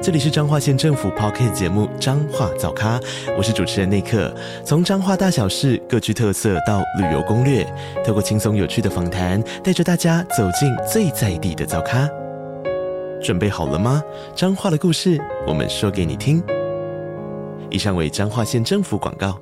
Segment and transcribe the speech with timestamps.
[0.00, 3.00] 这里是彰化县政府 Podcast 节目《彰化早咖》，
[3.36, 4.32] 我是主持人内克。
[4.64, 7.64] 从彰化大小事各具特色到旅游攻略，
[8.06, 12.08] 透过轻松有趣的访谈，带着大家走进最在地的早咖。
[13.20, 14.00] 准备好了吗？
[14.36, 16.40] 彰化的故事，我们说给你听。
[17.68, 19.36] 以上为彰化县政府广告。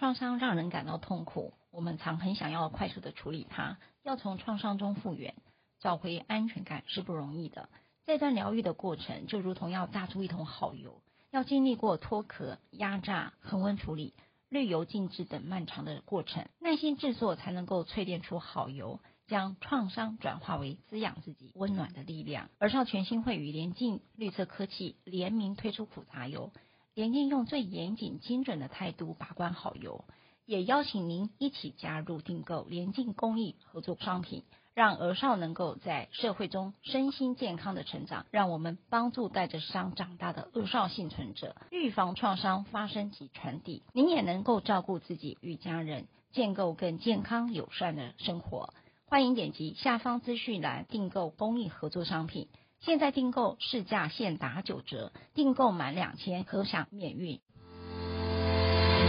[0.00, 5.32] 创伤让人感到痛苦，我们常很想要快速的处理它，要从创伤中复原，
[5.80, 7.68] 找回安全感是不容易的。
[8.06, 11.00] 这段疗愈的过程，就如同要榨出一桶好油，
[11.30, 14.12] 要经历过脱壳、压榨、恒温处理、
[14.50, 22.50] 滤油静置等漫长的过程，耐心制作才能够淬炼出好油，将创伤转化为滋养自己温暖的力量。
[22.58, 26.52] 而少权心会与联净绿色科技联名推出苦茶油，
[26.92, 30.04] 联净用最严谨精准的态度把关好油，
[30.44, 34.44] 也邀请您一起加入订购联净公益合作商品。
[34.74, 43.84] 让儿少能够在社会中身心健康的成长，让我们帮助带着伤长大的儿少幸存者，预防创伤发生及传递。
[43.92, 48.74] 您也能够照顾自己与家人，建构更健康友善的生活。
[49.06, 52.48] 欢迎点击下方资讯栏订购公益合作商品，
[52.80, 57.38] 现在订购市价现打九折，订购满两千可享免运。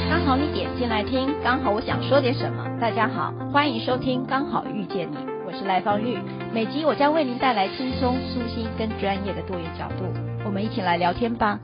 [0.08, 2.77] 刚好你点进来听，刚好我想说点什么。
[2.80, 5.16] 大家好，欢迎收听《刚好遇见你》。
[5.46, 6.18] 我是赖芳玉，
[6.52, 10.06] 每集我将为您带来轻松、舒心跟专业的多元角度，
[10.44, 11.60] 我们一起来聊天吧。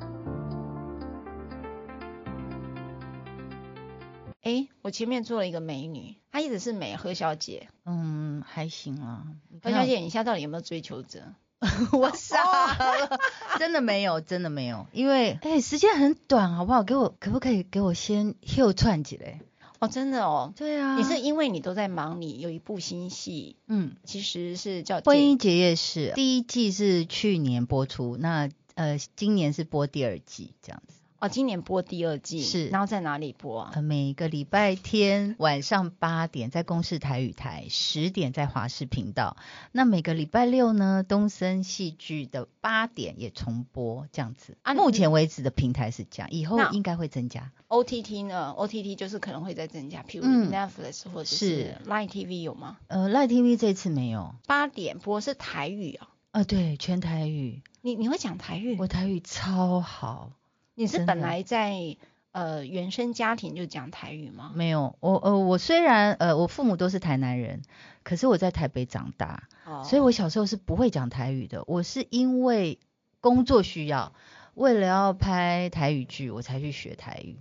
[4.43, 9.23] 哎，我前面坐了一个美女，她一直是美何小姐，嗯，还行啊。
[9.63, 11.33] 何小姐，你现在到底有没有追求者？
[11.91, 12.37] 我傻
[12.75, 13.19] 了，
[13.57, 16.83] 真的没有，真的没有，因为哎，时间很短，好不好？
[16.83, 19.41] 给我可不可以给我先秀串几嘞？
[19.81, 31.00] 哦，真的哦，对啊，你是因为你都在忙，你有一部新戏，嗯，其实是叫《婚姻结业式》，第一季是去年播出，那呃，今年是播第二季这样子。
[31.21, 33.71] 哦，今年播第二季是，然后在哪里播啊？
[33.75, 39.37] 呃，每个礼拜天晚上八点在公视台语台，十点在华视频道。
[39.71, 44.57] 那每个礼拜六呢，东森戏剧的八点也重播这样子。
[44.63, 47.51] 啊，目前为止的平台是这样，以后应该会增加。
[47.67, 52.77] OTT 呢？OTT 就是可能会再增加，譬如 Netflix 或者是 Line TV 有吗？
[52.87, 54.33] 呃，Line TV 这次没有。
[54.47, 56.41] 八点播是台语哦啊？
[56.41, 57.61] 呃，对，全台语。
[57.81, 58.75] 你你会讲台语？
[58.79, 60.31] 我台语超好。
[60.75, 61.97] 你是本来在
[62.31, 64.51] 呃原生家庭就讲台语吗？
[64.55, 67.61] 没有，我呃我虽然呃我父母都是台南人，
[68.03, 71.63] 可是我在台北长大，哦，所以我小时候是不会讲台语的。
[71.67, 72.79] 我是因为
[73.19, 74.13] 工作需要，
[74.53, 77.37] 为了要拍台语剧，我才去学台语。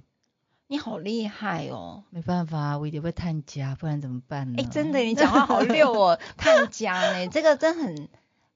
[0.66, 2.04] 你好厉害哦！
[2.10, 4.62] 没办法，我一定会探家，不然怎么办呢？
[4.62, 8.08] 哎，真的，你讲话好溜哦， 探家呢，这个真很。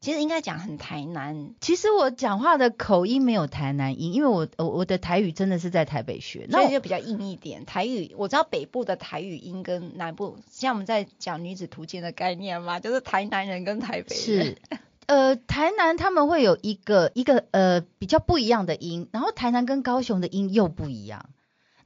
[0.04, 7.64] 其实应该讲很台南，其实我讲话的口音没有台南音，因为我我我的台语真的是在台北学，那就比较硬一点。
[7.64, 14.18] 台语我知道北部的台语音跟南部，像我们在讲女子图鉴的概念嘛，就是台南人跟台北人。
[14.18, 14.58] 是，
[15.06, 21.30] 呃，台南他们会有一个一个呃比较不一样的音，然后台南跟高雄的音又不一样。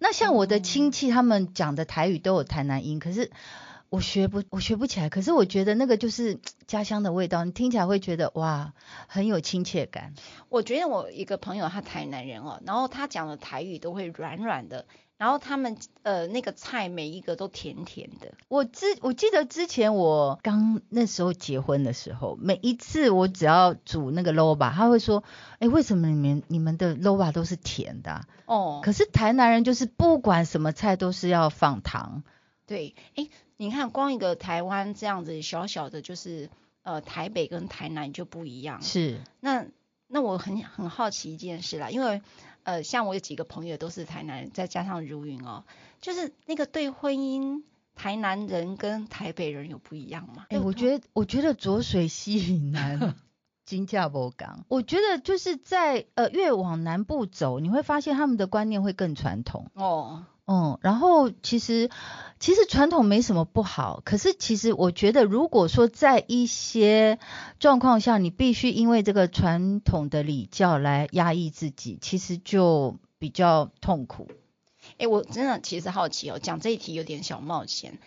[0.01, 3.31] 那像我的亲戚他们讲的台语都有台南音，可是。
[3.91, 5.09] 我学不，我学不起来。
[5.09, 8.75] 可是我觉得那个就是 家乡的味道，你听起来会觉得哇，
[9.07, 10.15] 很有亲切感。
[10.51, 14.85] 我觉得我一个朋友他台南人哦，然后他讲的台语都会软软的，
[15.17, 18.35] 然后他们呃那个菜每一个都甜甜的。
[18.49, 25.25] 我之我记得之前我刚那时候结婚的时候，每一次我只要煮那个卤肉，他会说，
[25.61, 28.25] 哎，为什么你们你们的卤肉都是甜的啊？
[28.45, 32.23] 哦，可是台南人就是不管什么菜都是要放糖。
[32.67, 33.29] 对，哎。
[33.59, 36.49] 你看，光一个台湾这样子小小的，就是
[36.85, 38.81] 呃台北跟台南就不一样。
[38.81, 39.67] 是，那
[40.07, 42.23] 那我很很好奇一件事啦，因为
[42.63, 45.65] 呃像我有几个朋友都是台南人，再加上如云哦，
[46.01, 47.65] 就是那个对婚姻，
[47.97, 50.47] 台南人跟台北人有不一样吗？
[50.51, 53.17] 哎、欸，我觉得我觉得浊水溪以南
[53.67, 60.25] 金价不港，我觉得就是在呃越往南部走，你会发现他们的观念会更传统哦。
[60.51, 61.91] 嗯，然后其实
[62.41, 67.19] 其实传统没什么不好，可是其实我觉得，如果说在一些
[67.61, 74.29] 状况下，你必须因为这个传统的礼教来压抑自己，其实就比较痛苦。
[74.97, 77.99] 哎，我真的其实好奇哦，讲这一题有点小冒险。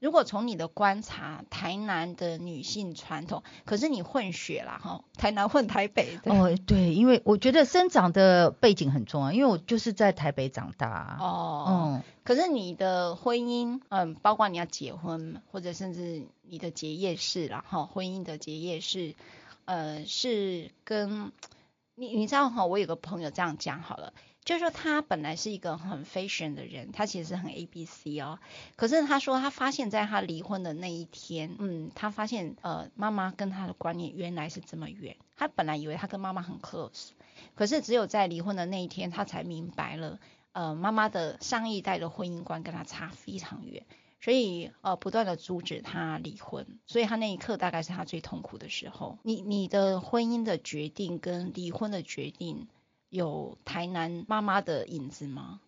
[0.00, 6.30] 如果从你的观察，台南的女性传统，可是你混血啦哈，台南混台北的。
[6.30, 11.16] 哦，对，因为我觉得生长的背景很重要，因为我就是在台北长大。
[11.18, 19.14] 哦，嗯，可是你的婚姻，嗯，包括你要结婚，或者甚至你的结业式啦哈，婚姻的结业式，
[19.64, 21.32] 呃，是跟
[21.94, 24.12] 你你知道哈，我有个朋友这样讲好了。
[24.48, 28.38] 就是说他本来是一个很 fashion 的人，他其实很 A B C 哦。
[28.76, 35.18] 可是他说他发现，在他离婚的那一天，嗯，他发现呃妈妈跟他的观念原来是这么远。
[35.36, 37.10] 他本来以为他跟妈妈很 close，
[37.56, 40.18] 可是只有在离婚的那一天，他才明白了，
[40.52, 43.84] 呃，妈妈的上一代的婚姻观跟他差非常远，
[44.18, 46.66] 所以呃不断的阻止他离婚。
[46.86, 49.18] 所以他那一刻大概是他最痛苦的时候。
[49.24, 52.66] 你你的婚姻的决定跟离婚的决定。
[53.08, 55.60] 有台南妈妈的影子吗？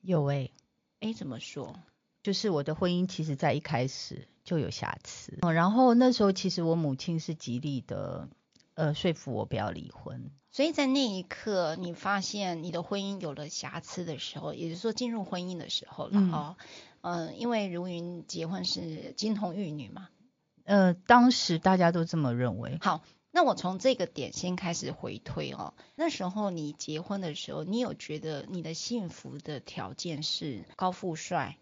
[0.00, 0.52] 有哎、欸，
[1.00, 1.76] 哎、欸，怎么说？
[2.22, 8.28] 就是我的婚姻其实在一开始就有瑕疵，然后那时候其实我母亲是极力的，
[8.74, 10.30] 呃，说服我不要离婚。
[10.50, 16.56] 所以在那一刻，你发现你的婚姻有了瑕疵的时候，也就是说进入婚姻的时候了哈。
[17.00, 20.08] 嗯、呃，因为如云结婚是金童玉女嘛，
[20.64, 22.78] 呃，当时大家都这么认为。
[22.80, 23.02] 好。
[23.34, 25.72] 那我从这个点先开始回推哦。
[25.94, 31.56] 那时候你结婚的时候，你有觉得你的幸福的条件是高富帅，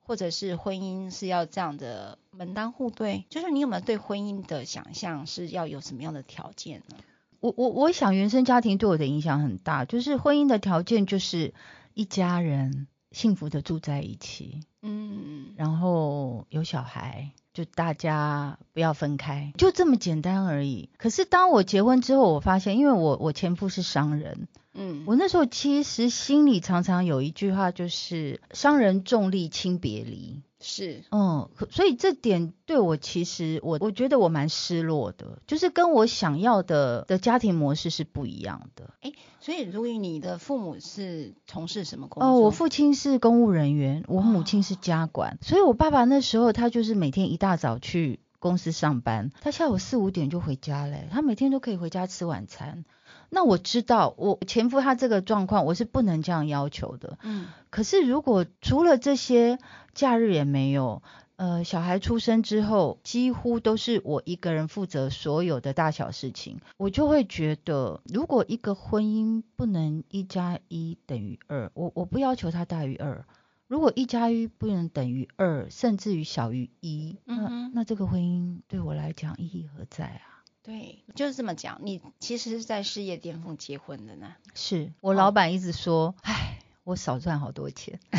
[0.00, 3.26] 或者是婚姻是要这样的门当户对？
[3.28, 6.96] 就是你有没有对婚姻的想象是要有什么样的条件呢？
[7.40, 11.52] 我我我想原生家庭对我的影响很大，就是婚姻的条件就是
[11.92, 17.32] 一家人幸福的住在一起，嗯，然后有小孩。
[17.54, 20.90] 就大家不要分开，就这么简单而已。
[20.98, 30.42] 可是当我结婚之后，我发现，因为我我前夫是商人，嗯，我那时候其实心里常常有一句话，就是商人重利轻别离。
[30.66, 38.94] 是，嗯，所以这点对我其实我我觉得我蛮失落的，就是跟我想要的的家庭模式是不一样的。
[39.02, 42.30] 哎，所以如果你的父母是从事什么工作？
[42.30, 52.86] 哦，我父亲是公务人员，我母亲是家管，哦，所以我爸爸那时候他就是每天一大早去公司上班，他下午四五点就回家嘞，他每天都可以回家吃晚餐。
[53.30, 57.18] 那我知道，我前夫他这个状况，我是不能这样要求的。
[57.22, 59.58] 嗯，可是如果除了这些，
[59.94, 61.02] 假日也没有，
[61.36, 73.24] 呃，小孩出生之后，几乎都是我一个人负责所有的大小事情，我就会觉得，如果一个婚姻不能一加一等于二，我我不要求它大于二，
[73.66, 80.33] 如果一加一不能等于二，甚至于小于一，那那这个婚姻对我来讲意义何在啊？
[80.64, 81.78] 对，就是这么讲。
[81.82, 84.34] 你其实是在事业巅峰结婚的呢？
[84.54, 87.98] 是我老板一直说，哎、哦，我少赚好多钱。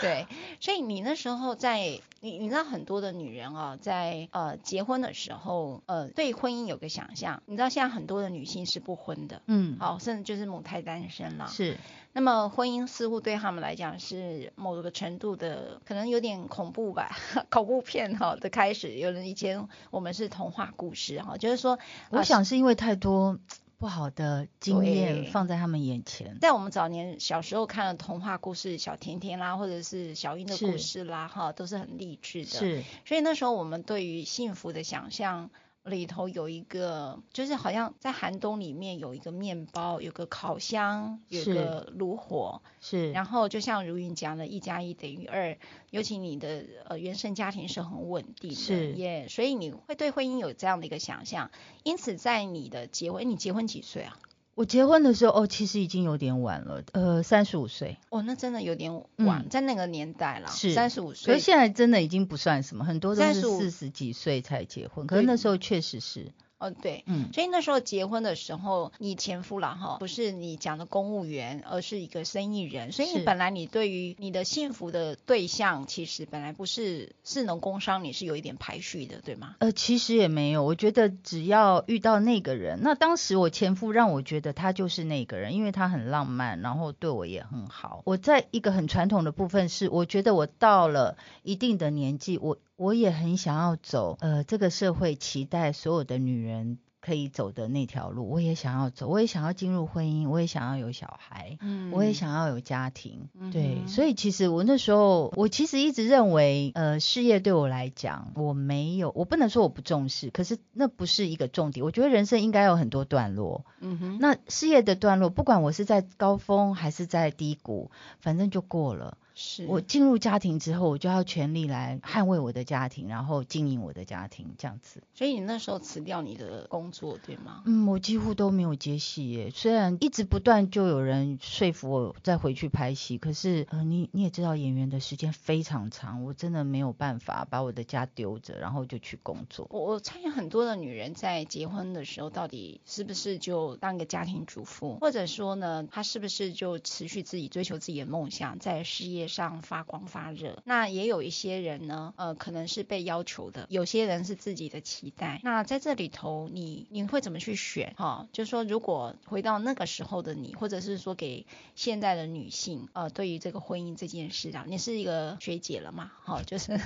[0.00, 0.26] 对，
[0.60, 7.42] 所以你那时候在，你你知道很多的女人啊，在呃结婚的时候，呃对婚姻有个想象。
[7.46, 11.48] 你知道现在很多的女性是不婚的，嗯，好，甚至就是母胎单身了。
[11.48, 11.76] 是。
[12.12, 17.16] 那么婚姻似乎对他们来讲是某个程度的，可能有点恐怖吧，
[17.50, 18.94] 恐怖片哈的开始。
[18.94, 21.78] 有人以前我们是童话故事哈，就是说，
[22.10, 23.38] 我想是因为太多
[23.78, 26.38] 不好的经验放在他们眼前。
[26.40, 32.50] 在我们早年小时候看的童话故事，小甜甜啦，或者是小樱的故事啦，哈，都是很励志的。
[32.50, 35.50] 是，所以那时候我们对于幸福的想象。
[35.84, 43.10] 里头有一个，就是好像在寒冬里面有一个面包，有个烤箱，有个炉火，是。
[43.12, 45.56] 然后就像如云讲的，一加一等于二。
[45.90, 51.50] 尤其你的呃原生家庭是很稳定的，是耶，yeah, 所以你会对婚姻有这样的一个想象。
[51.82, 54.18] 因此，在你的结婚，你结婚几岁啊？
[54.58, 57.96] 我结婚的时候，哦，其实已经有点晚了，呃，三十五岁。
[58.08, 61.26] 哦，那真的有点晚，嗯、在那个年代了，是三十五岁。
[61.26, 66.32] 所以现在真的已经不算什么，很多都是四十几岁才结婚，可是那时候确实是。
[66.58, 79.54] 哦，对，嗯，所以那时候结婚的时候，你前夫啦哈，不是你讲的公务员，而是一个生意人，所以你本来你对于你的幸福的对象，其实本来不是士农工商，你是有一点排序的，对吗？
[79.60, 88.02] 呃，其实也没有，我觉得只要遇到那个人，那当时我前夫让我觉得他就是那个人，因为他很浪漫，然后对我也很好。
[88.04, 92.58] 我在一个很传统的部分是，我觉得我到了一定的年纪，我。
[92.78, 111.84] 我也很想要走，呃，这个社会期待所有的女人可以走的那条路，我也想要走，我也想要进入婚姻，我也想要有小孩，嗯，我也想要有家庭，嗯、对，所以其实我那时候，我其实一直认为，呃，事业对我来讲，我没有，我不能说我不重视，可是那不是一个重点。
[111.84, 119.18] 我觉得人生应该有很多段落，嗯哼，那事业的段落，不管我是在高峰还是在低谷，反正就过了。
[119.40, 125.00] 是我进入家庭之后，我就要全力来捍卫我的家庭，然后经营我的家庭，这样子。
[125.14, 127.62] 所以你那时候辞掉你的工作，对吗？
[127.66, 129.50] 嗯，我几乎都没有接戏耶。
[129.50, 139.68] 虽然一直不断就有人说服我再回去拍戏，可是呃，你你也知道，演员的时间非常长，我真的没有办法把我的家丢着，然后就去工作。
[139.70, 150.62] 我我猜很多的女人在结婚的时候，到底是不是就当一个家庭主妇，或者说呢，她是不是就持续自己追求自己的梦想，在事业上发光发热？
[150.64, 155.40] 那也有一些人呢，呃，可能是被要求的，有些人是自己的期待。
[155.44, 157.94] 那在这里头，你你会怎么去选？
[157.96, 166.10] 哈、哦，就是说，如果回到那个时候的你，或者是说给现在的女性，呃，对于这个婚姻这件事啊，你是一个学姐了嘛？
[166.24, 166.80] 哈、哦，就是，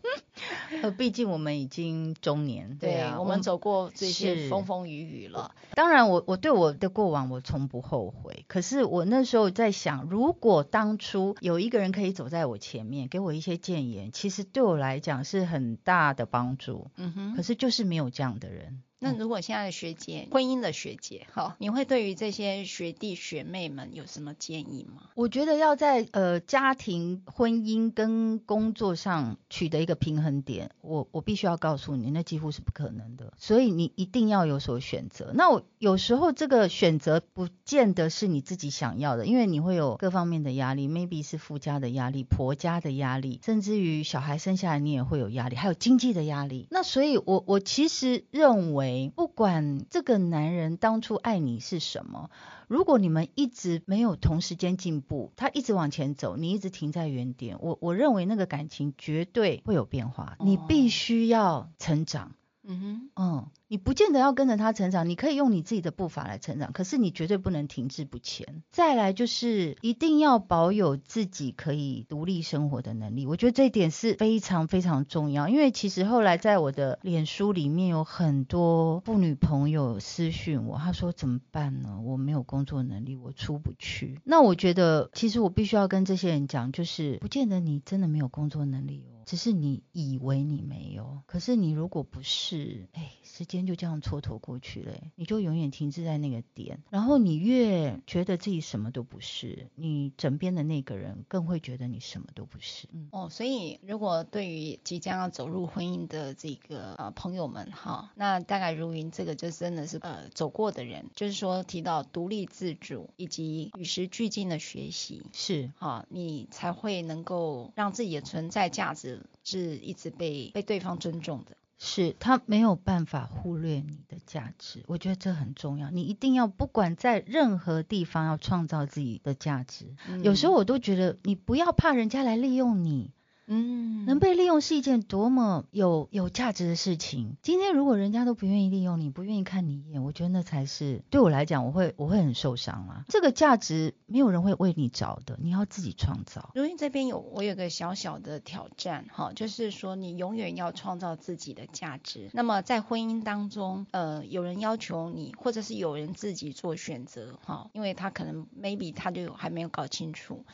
[0.82, 5.54] 呃，毕竟我们已经中年，对啊，对我们走过这些风风雨雨了。
[5.74, 8.44] 当然我，我我对我的过往我从不后悔。
[8.46, 16.90] 可是我那时候在想，如果当初有一个人可以走在我前面，给我一些建言，其实对我来讲是很大的帮助。
[16.96, 17.34] 嗯哼。
[17.34, 18.82] 可是就是没有这样的人。
[19.02, 25.10] 那如果现在的学姐，婚姻的学姐，哈，你会对于这些学弟学妹们有什么建议吗？
[25.16, 33.32] 我觉得要在呃家庭、婚姻跟工作上取得一个平衡点，我我必须要告诉你，那几乎是不可能的。
[33.36, 35.32] 所以你一定要有所选择。
[35.34, 46.68] 那我有时候这个选择不见得是你自己想要的，因为你会有各方面的压力，maybe 是夫家的压力、婆家的压力，甚至于小孩生下来你也会有压力，还有经济的压力。
[46.70, 48.91] 那所以我我其实认为。
[49.14, 52.30] 不管这个男人当初爱你是什么，
[52.68, 62.32] 如果你们一直没有同时间进步，他一直往前走，你一直停在原点，我我认为那个感情绝对会有变化，你必须要成长。
[62.64, 63.46] 嗯哼，嗯。
[63.68, 68.62] 你不见得要跟着他成长，你可以用你自己的步伐来成长，可是你绝对不能停滞不前。
[68.70, 75.48] 再来就是一定要保有自己可以独立生活的能力，我觉得这一点是非常非常重要。
[75.48, 81.98] 因为其实后来在我的脸书里面有很多妇女朋友私讯我，他说怎么办呢？
[82.04, 84.20] 我没有工作能力，我出不去。
[84.22, 91.22] 那我觉得其实我必须要跟这些人讲，就是不见得你真的没有工作能力哦，只是你以为你没有。
[91.26, 93.62] 可是你如果不是，哎，时间。
[93.62, 102.88] 就这样蹉跎过去了，你就永远停滞在那个点，然后你越觉得自己什么都不是，你枕边的那个人更会觉得你什么都不是。
[102.92, 119.11] 嗯、哦，所以如果对于即将要走入婚姻的这个呃朋友们哈，那大概如云这个就真的是呃走过的人，就是说提到独立自主以及与时俱进的学习是哈，你才会能够让自己的存在价值
[119.44, 121.56] 是一直被被对方尊重的。
[121.84, 125.90] 是他没有办法忽略你的价值，我觉得这很重要。
[125.90, 129.96] 你一定要不管在任何地方要创造自己的价值。
[130.08, 130.22] 嗯。
[130.22, 133.10] 有时候我都觉得你不要怕人家来利用你。
[133.46, 137.36] 嗯，能被利用是一件多么有有价值的事情。
[137.42, 143.04] 今天如果人家都不愿意利用你，不愿意看你一眼，我觉得那才是对我来讲，我会我会很受伤啊。
[143.08, 146.50] 这个价值没有人会为你找的，你要自己创造。
[146.54, 152.30] 如云这边有我有个小小的挑战哈，就是说你永远要创造自己的价值。
[152.32, 160.44] 那么在婚姻当中，呃，有人要求你，或者是有人自己做选择哈，因为他可能 maybe 他就还没有搞清楚。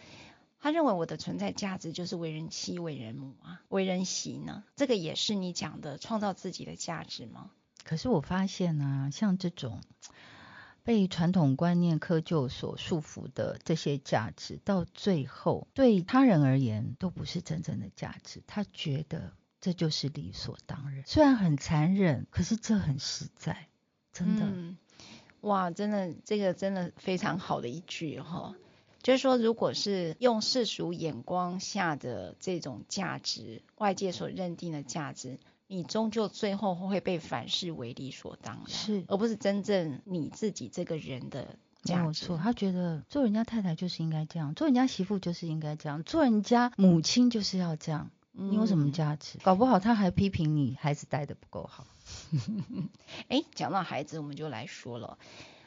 [0.61, 4.65] 他认为我的存在价值就是为人妻、为人母啊，为人媳呢？
[4.77, 7.51] 这个也是你讲的创造自己的价值吗？
[7.85, 9.81] 可是我发现呢、啊，像这种
[10.83, 18.43] 被传统观念窠臼所束缚的这些价值，到最后对他人而言都不是真正的价值。
[18.47, 23.69] 他觉得这就是理所当然，虽然很残忍，可是这很实在，
[24.13, 24.47] 真的。
[24.47, 24.77] 嗯、
[25.43, 28.55] 哇，真的，这个真的非常好的一句哈。
[29.09, 42.03] 就是说，如果是用世俗眼光下的这种价值，外界所认定的价值，你终究最后会被反视为理所当然，是，而不是真正你自己这个人的价值。
[42.03, 48.11] 没错，他觉得做人家太太就是应该这样，做人家媳妇就是应该这样，做人家母亲就是要这样。
[48.33, 49.39] 你有什么价值？
[49.39, 51.87] 嗯，搞不好他还批评你孩子带的不够好。
[53.29, 55.17] 哎，讲到孩子，我们就来说了。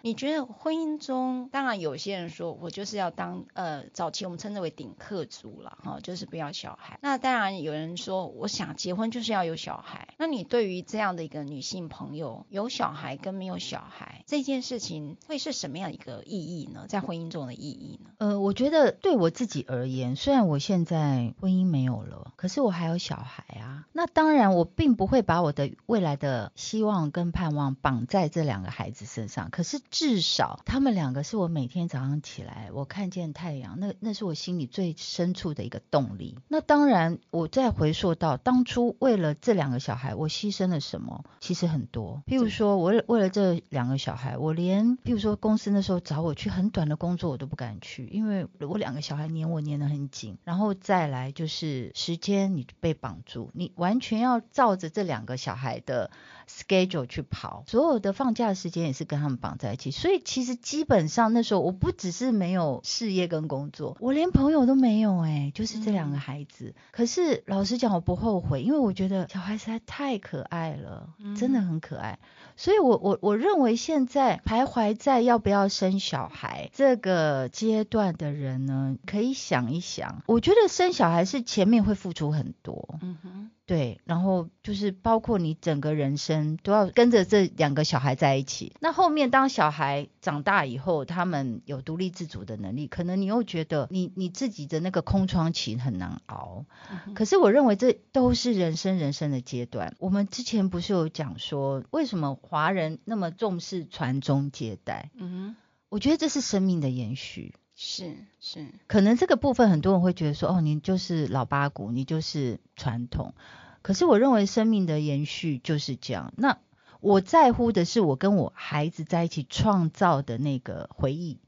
[0.01, 6.99] 你觉得婚姻中，当然有些人说我就是要当呃，早期我们称之为顶客族了哈，就是不要小孩。
[7.01, 10.13] 那当然有人说，我想结婚就是要有小孩。
[10.17, 16.85] 那你对于这样的一个女性朋友，有小孩跟没有小孩这件事情，会是什么样一个意义呢？
[16.87, 18.09] 在婚姻中的意义呢？
[18.17, 22.33] 呃，我觉得对我自己而言，虽然我现在婚姻没有了。
[22.35, 23.85] 可是我还有小孩啊。
[23.93, 29.49] 那当然，我并不会把我的未来的希望跟盼望绑在这两个孩子身上。
[29.51, 36.39] 可是至少他们两个是我每天早上起来，我看见太阳，那那是我心里最深处的一个动力。
[36.47, 41.25] 那当然，我再回溯到当初为了这两个小孩，我牺牲了什么？
[41.41, 42.23] 其实很多。
[42.25, 50.37] 譬如说，我为了这两个小孩，我连譬如说公司那时候找我去很短的工作，我都不敢去，因为我两个小孩黏我黏得很紧。
[50.45, 56.11] 然后再来就是时间，你被绑住，你完全要照着这两个小孩的
[56.47, 66.65] schedule 去跑，所有的放假时间也是跟他们绑在所以其实基本上那时候我不只是没有事业跟工作，我连朋友都没有哎、欸，就是这两个孩子。
[66.65, 72.19] 嗯、可是老实讲，我不后悔，因为我觉得小孩实在太可爱了，真的很可爱。
[72.21, 82.99] 嗯、所以我我我认为现在徘徊在要不要生小孩这个阶段的人呢，可以想一想，我觉得生小孩是前面会付出很多。
[83.01, 83.51] 嗯哼。
[83.71, 88.75] 对，然后就是包括你整个人生都要跟着这两个小孩在一起。
[88.81, 96.65] 那后面当小孩长大以后，他们有独立自主的能力，可能你又觉得你你自己的那个空窗期很难熬。
[97.07, 99.95] 嗯、可是我认为这都是人生人生的阶段。
[99.99, 105.11] 我们之前不是有讲说，为什么华人那么重视传宗接代？
[105.15, 105.55] 嗯哼，
[105.87, 107.55] 我觉得这是生命的延续。
[107.73, 113.33] 是是，是可能这个部分很多人会觉得说，哦，你就是老八股，你就是传统。
[113.81, 116.33] 可是我认为生命的延续就是这样。
[116.37, 116.59] 那
[116.99, 121.39] 我在乎的是我跟我孩子在一起创造的那个回忆，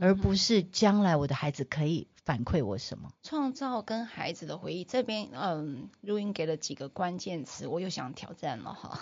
[0.00, 3.12] 而不是将来我的孩子可以反馈我什么。
[3.22, 9.00] 创造跟孩子的回忆这边，嗯，录音给了几个关键词，我又想挑战了哈。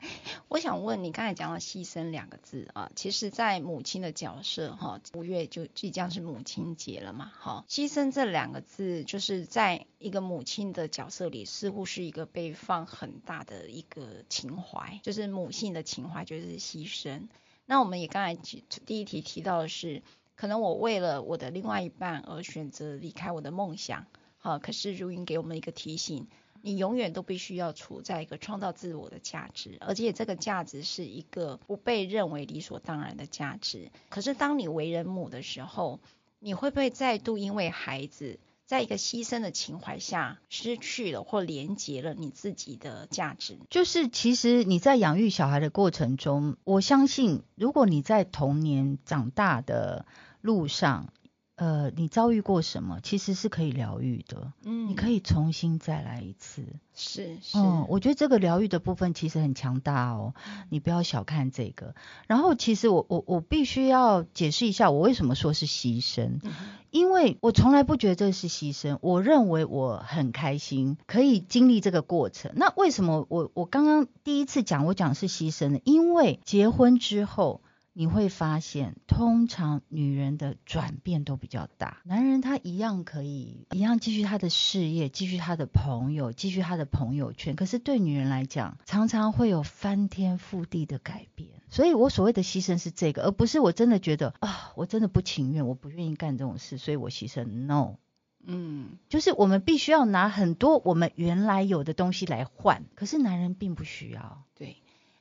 [0.48, 17.28] 我想问你，刚才讲到牺牲两个字啊，其实，在母亲的角色哈，五月就即将是母亲节了嘛，哈，牺牲这两个字，就是在一个母亲的角色里，似乎是一个被放很大的一个情怀，就是母性的情怀，就是牺牲。
[17.66, 18.40] 那我们也刚才
[18.86, 20.02] 第一题提到的是，
[20.36, 24.06] 可能我为了我的另外一半而选择离开我的梦想，
[24.38, 26.28] 好，可是如云给我们一个提醒。
[26.62, 33.90] 你永远都必须要处在一个创造自我的价值，而且这个价值是一个不被认为理所当然的价值。
[34.08, 36.00] 可是当你为人母的时候，
[36.38, 43.58] 你会不会再度因为孩子，在一个牺牲的情怀下，失去了或连结了你自己的价值？
[43.70, 50.06] 就是其实你在养育小孩的过程中，我相信，如果你在童年长大的
[50.40, 51.12] 路上。
[51.58, 54.52] 呃，你遭遇过什么，其实是可以疗愈的。
[54.64, 56.62] 嗯，你可以重新再来一次。
[56.94, 60.34] 是是，嗯，我觉得这个疗愈的部分其实很强大哦，
[60.68, 61.96] 你不要小看这个。
[62.28, 66.52] 然后，其实我我我必须要解释一下，我为什么说是牺牲，嗯、
[66.92, 72.52] 因为我从来不觉得这是牺牲，我认为我很开心可以经历这个过程。
[72.54, 75.80] 那为什么我我刚刚第一次讲我讲是牺牲呢？
[75.82, 77.62] 因为结婚之后。
[77.98, 87.56] 你会发现，通常女人的转变都比较大，男人他一样可以一样继续他的事业，继续他的朋友，继续他的朋友圈。
[87.56, 91.50] 可是对女人来讲，常常会有翻天覆地的改变。
[91.70, 97.46] 所以我所谓的牺牲是这个，而不是我真的觉得啊，我真的不情愿，我不愿意干这种事，所以我牺牲。
[97.46, 97.96] No，
[98.44, 104.44] 嗯，就是我们必须要拿很多我们原来有的东西来换，可是男人并不需要。
[104.54, 104.76] 对。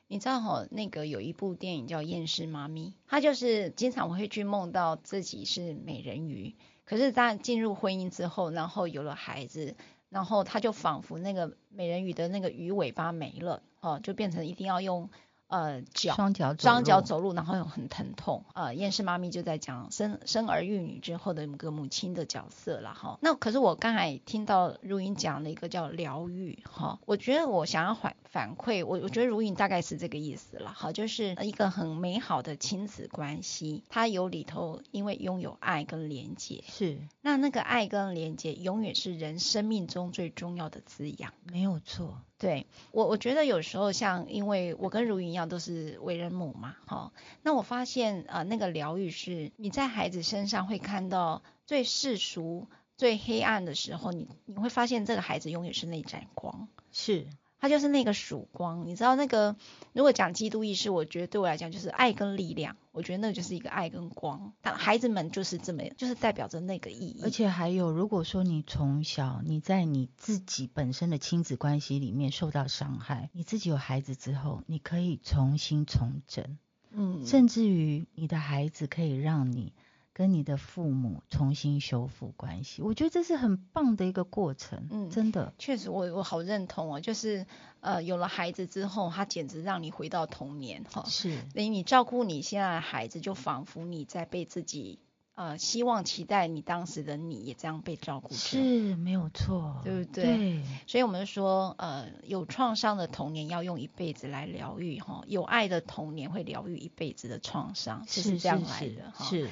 [0.10, 9.76] 你知道哈，那个有一部电影叫《厌世妈咪》，她就是经常会去梦到自己是美人鱼，可是在进入婚姻之后，然后有了孩子，
[10.10, 15.10] 然后她就仿佛那个美人鱼的那个鱼尾巴没了，哦，就变成一定要用。
[15.48, 18.44] 呃，脚双脚双脚走路，然后又很疼痛。
[18.54, 23.18] 呃，厌世妈咪就在讲生生儿育女之后的一个母亲的角色了哈。
[23.22, 42.18] 那可是我刚才听到如云讲了一个叫疗愈哈，我觉得我想要反反馈，我我觉得如云大概是这个意思了哈，就是一个很美好的亲子关系，它有里头因为拥有爱跟连接，是那那个爱跟连接永远是人生命中最重要的滋养，没有错。
[42.40, 57.26] 对我，我觉得有时候像，因为我跟如云一样都是为人母嘛，哈，那我发现、呃，那个疗愈是你在孩子身上会看到最世俗、最黑暗的时候，你你会发现这个孩子永远是那盏光，是。
[57.60, 59.56] 他就是那个曙光，你知道那个，
[59.94, 67.22] 如果讲基督意识，我觉得对我来讲就是爱跟力量，我觉得那就是一个爱跟光，但孩子们就是这么，就是代表着那个意义。
[67.24, 76.58] 而且还有，如果说你从小你在你自己本身的亲子关系里面受到伤害，你自己有孩子之后，你可以重新重整，
[76.92, 79.74] 嗯，甚至于你的孩子可以让你
[80.18, 84.88] 跟你的父母重新修复关系，我觉得这是很棒的一个过程。
[84.90, 87.46] 嗯，真的，确实我我好认同哦，就是
[87.82, 91.06] 呃有了孩子之后，他简直让你回到童年哈。
[91.08, 94.98] 是，所以你照顾你现在的孩子，就仿佛你在被自己。
[95.36, 100.24] 呃，希望期待你当时的你也这样被照顾，是没有错，对不对？
[100.24, 100.64] 对。
[100.88, 109.26] 所以我们说，呃，有创伤的童年要用一辈子来疗愈哈，有爱的童年会疗愈一辈子的创伤，是，是这样来的哈。
[109.26, 109.48] 是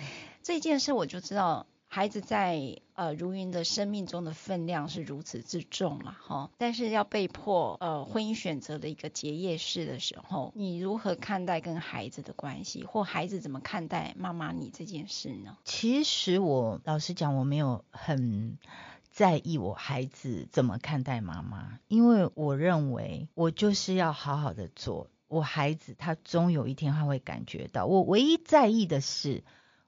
[0.45, 1.65] 这件事我就知道。
[1.87, 15.57] 孩子在呃如云的生命中的分量是如此之重了哈，但是要被迫呃婚姻选择的一个结业式的时候，你如何看待跟孩子的关系，或孩子怎么看待妈妈你这件事呢？
[15.63, 18.57] 其实我老实讲，我没有很
[19.09, 29.43] 在意我孩子怎么看待妈妈，因为我认为我就是要好好的做，我孩子他终有一天他会感觉到，我唯一在意的是。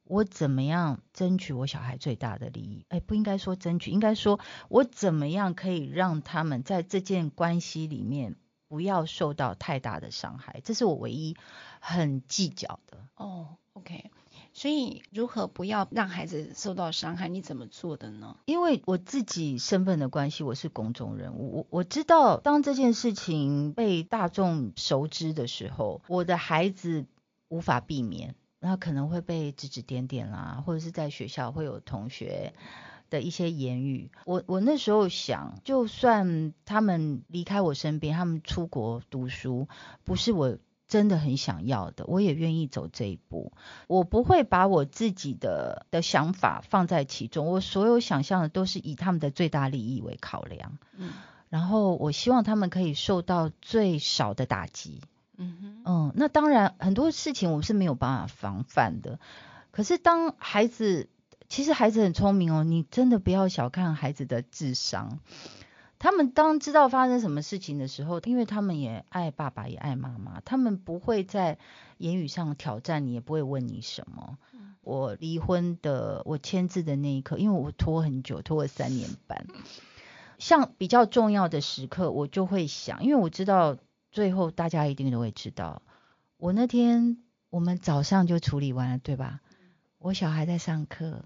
[0.10, 2.86] 我怎么样争取我小孩最大的利益？
[2.90, 4.40] 哎，不应该说争取，应该说
[4.70, 8.36] 我怎么样可以让他们在这件关系里面
[8.68, 10.62] 不要受到太大的伤害？
[10.64, 11.36] 这是我唯一
[11.80, 12.98] 很计较的。
[13.16, 14.12] 哦，OK。
[14.54, 17.28] 所以如何不要让孩子受到伤害？
[17.28, 18.38] 你怎么做的呢？
[18.46, 27.06] 因为我自己身份的关系，我是公众人物，我我知道当这件事情被大众熟知的时候，我的孩子
[27.50, 28.34] 无法避免。
[28.68, 32.54] 那可能会被指指点点啦，或者是在学校会有同学
[33.10, 34.12] 的一些言语。
[34.26, 39.70] 我我那时候想，就算他们离开我身边，他们出国读书，
[40.04, 40.58] 不是我
[40.90, 43.54] 真的很想要的，我也愿意走这一步。
[43.88, 50.78] 我不会把我自己的的想法放在其中，我所有想象的都是以他们的最大利益为考量。
[50.98, 51.14] 嗯，
[51.48, 55.00] 然后我希望他们可以受到最少的打击。
[55.38, 59.20] 嗯哼，嗯，那当然很多事情我是没有办法防范的。
[59.72, 61.10] 可是当孩子，
[61.48, 65.20] 其实孩子很聪明哦，你真的不要小看孩子的智商。
[66.00, 71.60] 他们当知道发生什么事情的时候，因为他们也爱爸爸也爱妈妈，他们不会在
[71.98, 74.38] 言语上挑战你，也不会问你什么。
[74.82, 79.46] 我离婚的，我签字的那一刻，因为我拖很久，拖了三年半。
[80.40, 83.78] 像比较重要的时刻，我就会想，因为我知道。
[84.12, 85.82] 最后大家一定都会知道，
[86.38, 87.18] 我那天
[87.50, 89.42] 我们早上就处理完了，对吧？
[90.00, 91.26] 我小孩在上课，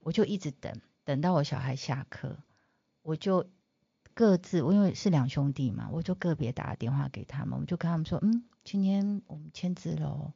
[0.00, 2.38] 我就一直等，等到我小孩下课，
[3.02, 3.46] 我就
[4.14, 10.32] 各自，我因为是两兄弟嘛，我就个别打电话给他们，我就跟他们说，嗯，今天我们签字了，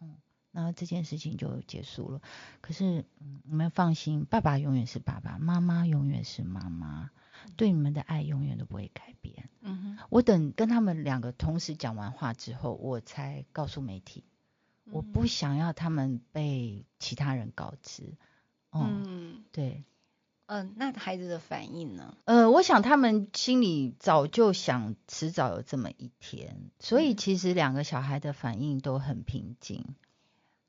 [0.00, 0.16] 嗯，
[0.50, 2.20] 然后这件事情就结束了。
[2.60, 7.10] 可是，嗯，你们放心，爸爸永远是爸爸，妈妈永远是妈妈。
[7.56, 9.48] 对你们的爱永远都不会改变。
[9.64, 14.24] 嗯哼，我等跟他们两个同时讲完话之后，我才告诉媒体，
[14.86, 18.14] 嗯、我不想要他们被其他人告知。
[18.72, 19.84] 嗯，嗯对。
[20.46, 22.16] 嗯、呃，那孩子的反应呢？
[22.24, 29.84] 呃，我想他们心里早就想，迟早有这么一天，所以其实两个小孩的反应都很平静。
[29.86, 29.94] 嗯、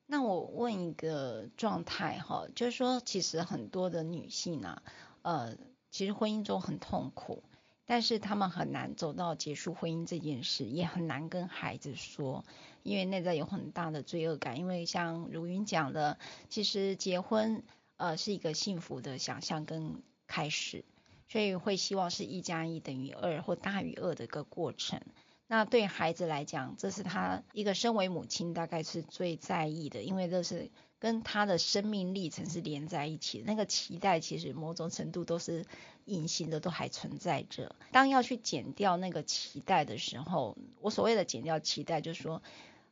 [0.05, 4.83] 那我问一个状态哈，就是说，其实很多的女性啊，
[5.23, 5.57] 呃。
[5.93, 7.43] 其实婚姻中很痛苦，
[7.85, 12.43] 但是他们很难走到结束婚姻这件事，也很难跟孩子说，
[12.81, 14.57] 因为内在有很大的罪恶感。
[14.57, 16.17] 因为像如云讲的，
[16.49, 17.61] 其实结婚
[17.97, 20.83] 呃是一个幸福的想象跟开始，
[21.29, 24.99] 所以会希望是一加一等于二或大于二的一个过程。
[25.53, 30.71] 那对孩子来讲，这是他一个身为母亲大概是最在意的，因为这是。
[30.97, 35.65] 跟他的生命历程是连在一起，那个期待其实某种程度都是
[36.05, 37.75] 隐形的，都还存在着。
[37.91, 42.41] 当要去减掉那个期待的时候，我所谓的减掉期待，就是说，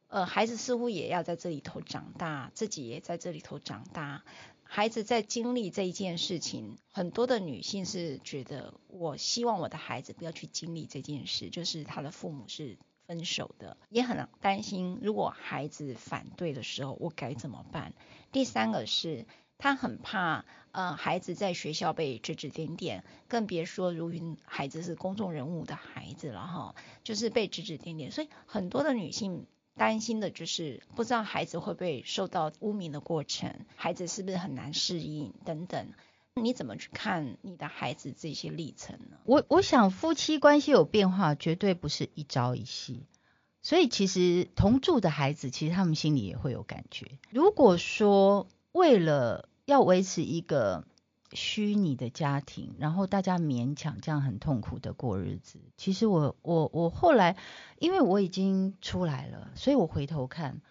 [0.10, 4.24] 呃，孩子似乎也要在这里头长大，自己也在这里头长大。
[4.74, 12.78] 孩子在经历这一件事情，很多的女性是觉得，我希望我的孩子不要去经历这件事，就是他的父母是。
[13.08, 17.94] 分手的也很担心，如果孩子反对的时候，我该怎么办？
[18.32, 19.26] 第三个是，
[19.58, 28.12] 他很怕，呃，孩子在学校被指指点点，更别说如云孩子是公众人物的孩子了哈，就是被指指点点。
[28.12, 29.46] 所以很多的女性
[29.82, 35.88] 担心的就是，不知道孩子会不会受到污名的过程，孩子是不是很难适应等等。
[36.36, 39.18] 你怎么去看你的孩子这些历程呢？
[39.26, 43.08] 我我想夫妻关系有变化，绝对不是一朝一夕。
[43.64, 47.18] 所以其实同住的孩子，其实他们心里也会有感觉。
[47.32, 50.86] 如果说为了要维持一个
[51.34, 57.38] 虚拟的家庭，然后大家勉强这样很痛苦的过日子，其实我我我后来，
[57.80, 60.62] 因为我已经出来了，所以我回头看。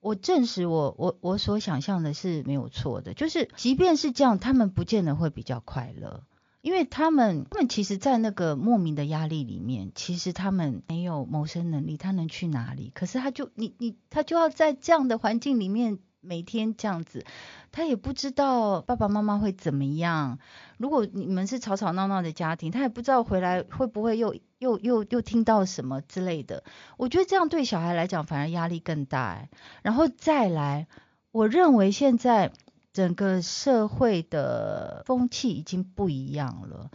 [0.00, 6.24] 我证实我我我所想象的是没有错的，就是即便是这样，他们不见得会比较快乐。
[6.60, 12.90] 因为他们，他们其实，在那个莫名的压力里面，其实他们没有谋生能力，他能去哪里？
[12.94, 17.26] 可是他就，你你，他就要在这样的环境里面每天这样子，
[17.70, 20.38] 他也不知道爸爸妈妈会怎么样。
[20.78, 26.64] 如果你们是吵吵闹闹的家庭，他也不知道回来会不会又又又又听到什么之类的。
[26.96, 29.48] 我觉得这样对小孩来讲反而压力更大。
[29.82, 30.86] 然后再来，
[31.30, 32.52] 我认为现在。
[32.94, 36.90] 整个社会的风气已经不一样了。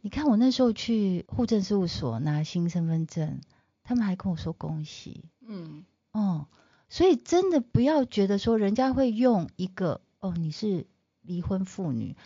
[0.00, 3.42] 你看，我那时候去户政事务所拿新身份证，
[3.84, 5.26] 他们还跟我说恭喜。
[5.46, 6.46] 嗯，哦，
[6.92, 10.86] 所以真的不要觉得说人家会用一个哦，你是
[11.22, 12.16] 离婚妇女。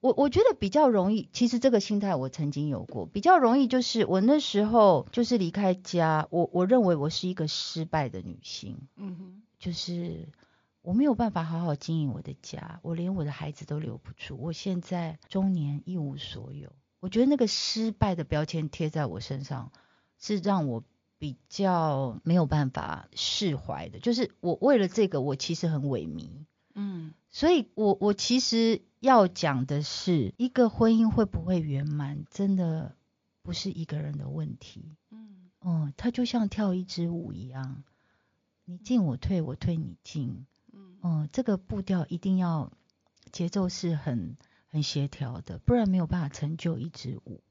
[0.00, 8.76] 我我觉得比较容易，其实这个心态我曾经有过，比较容易就是我那时候就是离开家，我我认为我是一个失败的女性。
[8.96, 10.28] 嗯哼，就是。
[10.82, 14.36] 我没有办法好好经营我的家，我连我的孩子都留不住。
[14.36, 19.70] 我现在中年一无所有，我觉得那个失败的标签贴在我身上，
[20.18, 20.82] 是让我
[21.22, 24.00] 比较没有办法释怀的。
[24.00, 26.46] 就是我为了这个，我其实很萎靡。
[26.74, 32.96] 嗯，所以我我其实要讲的是，一个婚姻会不会圆满，真的
[33.44, 34.96] 不是一个人的问题。
[35.12, 37.84] 嗯，哦，它就像跳一支舞一样，
[38.64, 40.44] 你进我退，我退你进。
[41.04, 42.72] 嗯，这个步调一定要
[43.30, 47.44] 节奏是很很协调的，不然没有办法成就一支舞。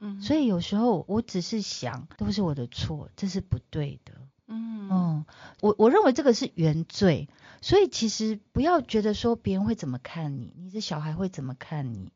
[0.00, 4.12] 嗯，所以有时候我只是想，都是我的错，这是不对的。
[4.46, 5.26] 嗯，嗯，
[5.60, 7.28] 我我认为这个是原罪，
[7.60, 12.12] 所以其实不要觉得说别人会怎么看你，你的小孩会怎么看你，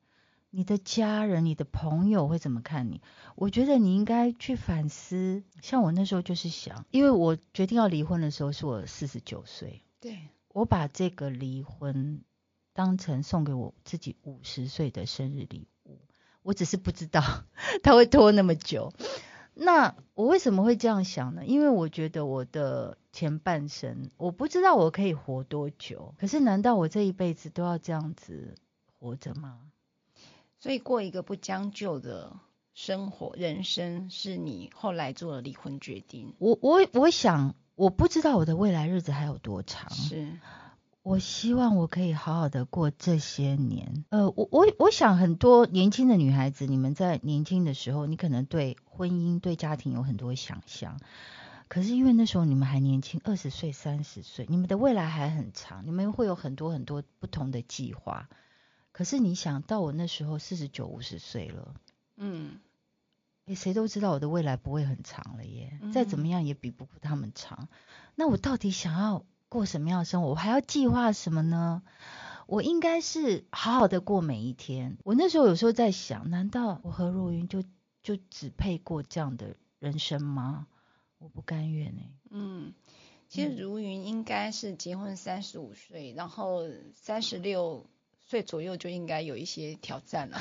[0.50, 3.02] 你的家人、你的朋友会怎么看你。
[3.34, 5.42] 我觉得你应该去反思。
[5.60, 9.82] 像我那时候就是想，因为我决定要离婚的时候是我四十九岁。
[10.00, 10.18] 对。
[10.54, 12.22] 我把这个离婚
[12.74, 15.81] 当成送给我自己五十岁的生日礼物，
[16.42, 17.22] 我只是不知道
[17.82, 18.92] 他会拖那么久。
[19.54, 21.44] 那我为什么会这样想呢？
[21.46, 26.14] 因为我觉得我的前半生，我不知道我可以活多久。
[26.18, 28.54] 可是难道我这一辈子都要这样子
[28.98, 29.58] 活着吗？
[30.58, 32.36] 所以过一个不将就的
[32.74, 36.34] 生活人生，是你后来做了离婚决定。
[36.38, 37.54] 我我我想。
[37.74, 40.38] 我不知道我的未来日子还有多长，是
[41.02, 44.04] 我希望我可以好好的过这些年。
[44.10, 51.00] 呃，我我我想很多年轻的女孩子，你们在年轻的时候，你可能对婚姻、对家庭有很多想象，
[51.66, 58.28] 可是因为那时候你们还年轻，二十岁、三十岁，你们的未来还很长，你们会有很多很多不同的计划。
[58.92, 61.74] 可是你想到我那时候四十九、五十岁了，
[62.16, 62.60] 嗯。
[63.46, 67.68] 诶，谁都知道我的未来不会很长了耶，再怎么样也比不过他们长。
[68.14, 70.30] 那我到底想要过什么样的生活？
[70.30, 71.82] 我还要计划什么呢？
[72.46, 74.96] 我应该是好好的过每一天。
[75.04, 77.62] 我那时候有时候在想，难道我和如云就
[78.02, 80.66] 就只配过这样的人生吗？
[81.18, 82.10] 我不甘愿哎。
[82.30, 82.72] 嗯，
[83.28, 86.62] 其实如云应该是结婚三十五岁，然后
[86.94, 87.86] 三十六
[88.32, 90.38] 岁左右就应该有一些挑战了，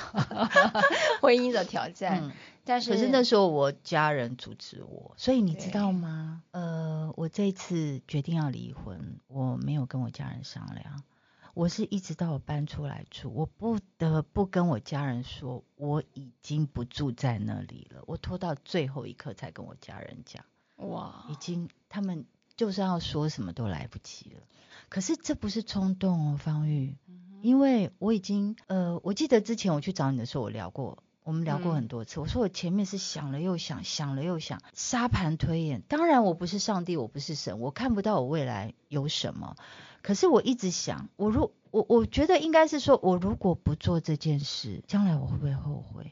[1.22, 2.24] 婚姻的挑战。
[2.24, 2.32] 嗯
[2.64, 6.44] 但是，可是那时候我家人阻止我，所以你知道吗？
[6.52, 11.04] 呃，我这一次决定要离婚，我没有跟我家人商量，
[11.56, 20.46] 我是一直到我搬出来住，我不得不跟我家人说我已经不住在那里了，我拖到最后一刻才跟我家人讲。
[20.78, 22.26] 哇，已经他们
[22.56, 24.42] 就算要说什么都来不及了。
[24.88, 26.96] 可是这不是冲动哦，方玉，
[27.42, 31.04] 因为我已经呃，我记得之前我去找你的时候，我聊过。
[31.24, 35.84] 我们聊过很多次，我说我前面是想了又想，想了又想，沙盘推演。
[35.88, 39.56] 当然我不是上帝，我不是神，我看不到我未来有什么。
[40.02, 46.12] 可是我一直想，我如我我觉得应该是说，我如果不做这件事，将来我会不会后悔？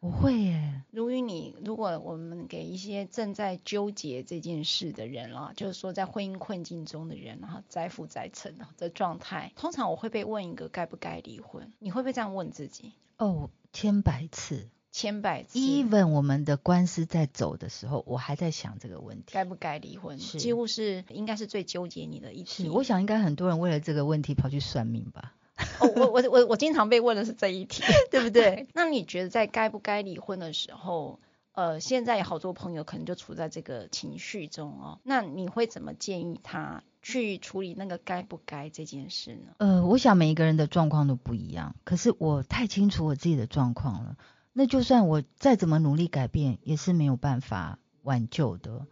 [0.00, 0.82] 我会耶。
[0.90, 11.72] 如于你，如果我们给一些正在纠结这件事的人啊，就是说在婚姻困境中的人啊，载浮载沉的状态，通常我会被问一个该不该离婚？
[11.78, 12.92] 你会不会这样问自己？
[13.16, 13.48] 哦。
[13.72, 15.56] 千百次，千百次。
[15.60, 20.18] Even 我们的官司在走的时候，我还在想这个问题，该不该离婚？
[20.18, 22.64] 是，几乎是应该是最纠结你的一次。
[22.64, 25.34] 是，我想应该很多人为了这个问题跑去算命吧。
[25.80, 28.68] 哦，我我我我经常被问的是这一题， 对不对？
[28.74, 31.20] 那你觉得在该不该离婚的时候，
[31.52, 36.82] 呃，现在有好多朋友可能就处在这个情绪中哦，那你会怎么建议他？
[37.02, 39.52] 去处理那个该不该这件事呢？
[39.56, 44.16] 呃，我想每一个人的状况都不一样，可是我太清楚我自己的状况了。
[44.52, 48.86] 那就算我再怎么努力改变，也是没有办法挽救的。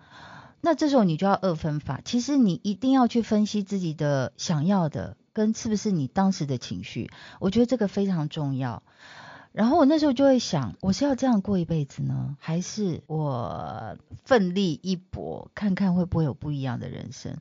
[0.62, 2.00] 那这时候你就要二分法。
[2.02, 8.82] 其实你一定要去分析自己的想要的跟是不是你当时的情绪，我觉得这个非常重要。
[9.52, 17.36] 然后我那时候就会想，我是要这样过一辈子呢，还是我奋力一搏，看看会不会有不一样的人生？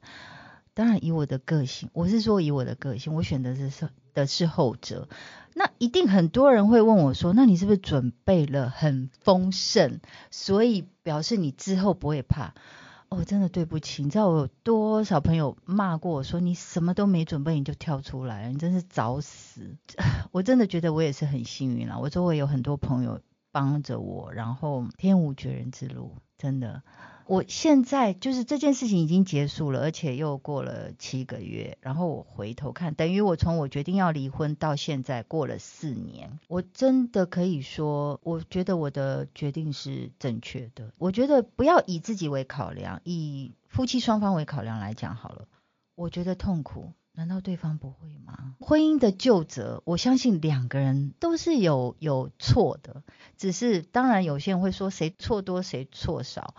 [0.76, 5.10] 当然，以我的个性，我是说以我的个性，我选择的是的是后者。
[5.56, 12.54] 那一定很多人会问我说：“那你是不是准备了很丰盛，所以表示你之后不会怕？”
[13.10, 19.78] 哦，真的对不起，你知道我有多少朋友骂过我说：“你什么都没准备你就跳出来，你真是找死！”
[20.32, 26.84] 我真的觉得我也是很幸运了，我周围有很多朋友帮着我，然后天无绝人之路，真的。
[27.28, 40.94] 我现在就是这件事情已经结束了，而且又过了七个月，然后我回头看，等于我从我决定要离婚到现在过了四年，我真的可以说，我觉得我的决定是正确的。
[40.98, 45.48] 我觉得不要以自己为考量，以夫妻双方为考量来讲好了。
[45.96, 48.56] 我觉得痛苦，难道对方不会吗？
[48.60, 53.04] 婚姻的旧责，我相信两个人都是有有错的，
[53.36, 56.56] 只是当然有些人会说谁错多谁错少。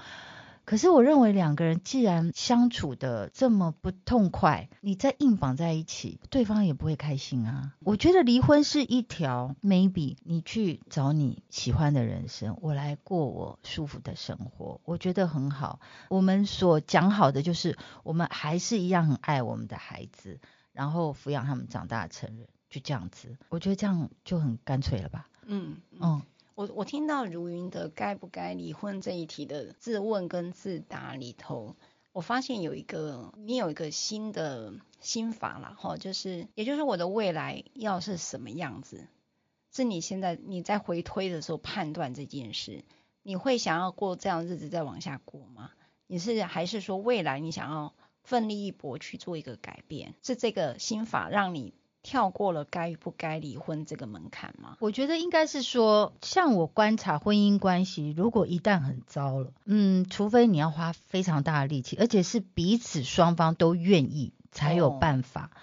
[0.69, 7.73] 可是我认为两个人既然相处的这么不痛快，你再硬绑在一起，对方也不会开心啊。
[7.81, 15.81] 我觉得离婚是一条 maybe，你去找你喜欢的人生，我来过我舒服的生活，我觉得很好。
[16.11, 20.39] 我们所讲好的就是，我们还是一样很爱我们的孩子，
[20.75, 23.39] 然后抚养他们长大成人，就这样子。
[23.49, 25.31] 我觉得这样就很干脆了吧？
[25.47, 26.21] 嗯嗯。
[26.59, 31.77] 我我听到如云的该不该离婚这一题的自问跟自答里头，
[32.11, 39.07] 我发现有一个你有一个新的心法了哈，就是也就是我的未来要是什么样子，
[39.71, 42.83] 是你现在你在回推的时候判断这件事，
[43.23, 45.71] 你会想要过这样日子再往下过吗？
[46.09, 47.95] 你是还是说未来你想要
[48.25, 50.17] 奋力一搏去做一个改变？
[50.25, 51.73] 是这个心法让你？
[52.03, 54.77] 跳过了该不该离婚这个门槛吗？
[54.81, 65.51] 我觉得应该是说，像我观察婚姻关系，如果一旦很糟了，嗯，除非你要花非常大的力气，而且是彼此双方都愿意才有办法。
[65.53, 65.59] 哦。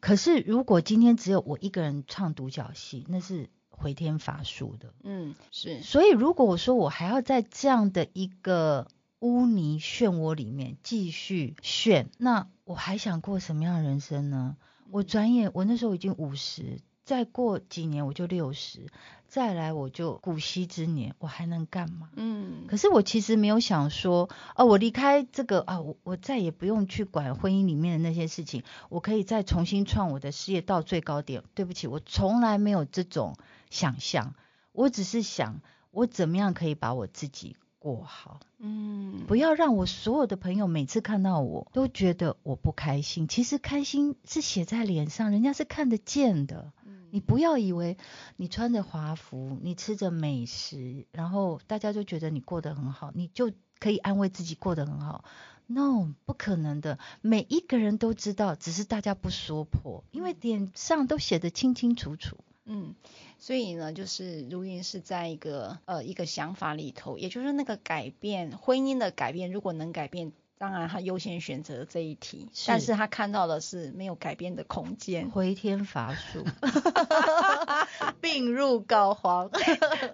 [0.00, 4.94] 可是如果今天只有我一个人唱独角戏，那是回天乏术的。
[5.02, 5.82] 嗯，是。
[5.82, 8.86] 所以如果我说我还要在这样的一个
[9.18, 14.56] 污泥漩涡里面继续炫，那我还想过什么样的人生呢？
[14.90, 18.86] 我转眼，我那时候已经五十，再过几年我就六十，
[19.26, 22.10] 再来我就古稀之年，我还能干嘛？
[22.16, 31.42] 嗯，可是我其实没有想说，哦，我离开这个啊，我我再也不用去管婚姻里面的那些事情，我可以再重新创我的事业到最高点。
[31.54, 33.36] 对不起，我从来没有这种
[33.70, 34.34] 想象，
[34.72, 37.56] 我只是想我怎么样可以把我自己。
[37.78, 43.28] 过好，嗯，不要让我所有的朋友每次看到我都觉得我不开心。
[43.28, 46.72] 其实开心是写在脸上，人家是看得见的。
[46.84, 47.96] 嗯，你不要以为
[48.36, 55.24] 你穿着华服，你吃着美食，然后大家就觉得你过得很好，你就可以安慰自己过得很好。
[55.66, 56.98] No，不可能的。
[57.20, 62.38] 每一个人都知道，只是大家不说破，因为脸上都写得清清楚楚。
[62.70, 62.94] 嗯，
[63.38, 76.44] 所以呢，就是如云是在一个呃一个想法里头，也就是那个改变婚姻的改变，如果能改变，当然他优先选择这一题，是但是他看到的是没有改变的空间，回天乏术
[78.20, 79.48] 病入膏肓，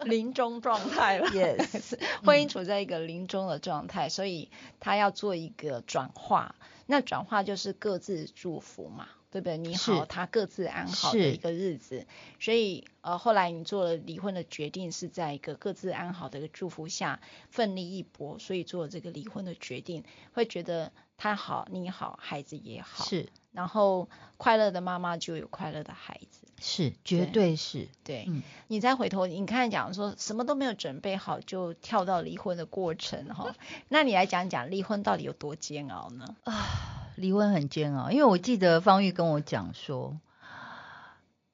[0.05, 1.27] 临终状态了。
[1.35, 6.55] Yes，婚姻处在一个临终的状态，所以他要做一个转化，
[6.87, 9.09] 那转化就是各自祝福嘛。
[9.35, 9.59] 对不对？
[9.59, 12.07] 你好，他各自安好的一个日子，
[12.38, 17.20] 所以呃，后来你做了离婚的决定，是在一个各自安好的一个祝福下，
[17.51, 33.53] 奋力一搏，所以做了这个离婚的决定，会觉得他好，你好，孩子也好，是，然后快乐的妈妈就有快乐的孩子，是，绝对是，对，嗯，你再回头，你看讲说什么都没有准备好就跳到离婚的过程哈，
[33.90, 36.37] 那你来讲讲离婚到底有多煎熬呢？
[36.44, 37.01] 啊。
[37.16, 40.20] 离婚很煎熬，因为我记得方玉跟我讲说，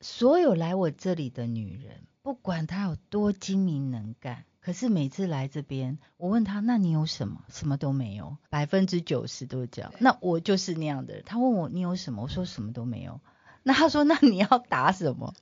[0.00, 7.44] 所有来我这里的女人，不管她有多精明能干，可是每次来这边，我问她，那你有什么？
[7.48, 9.92] 什么都没有，百分之九十都是这样。
[9.98, 11.22] 那我就是那样的人。
[11.24, 12.22] 她问我你有什么？
[12.22, 13.20] 我说什么都没有。
[13.62, 15.34] 那她说那你要打什么？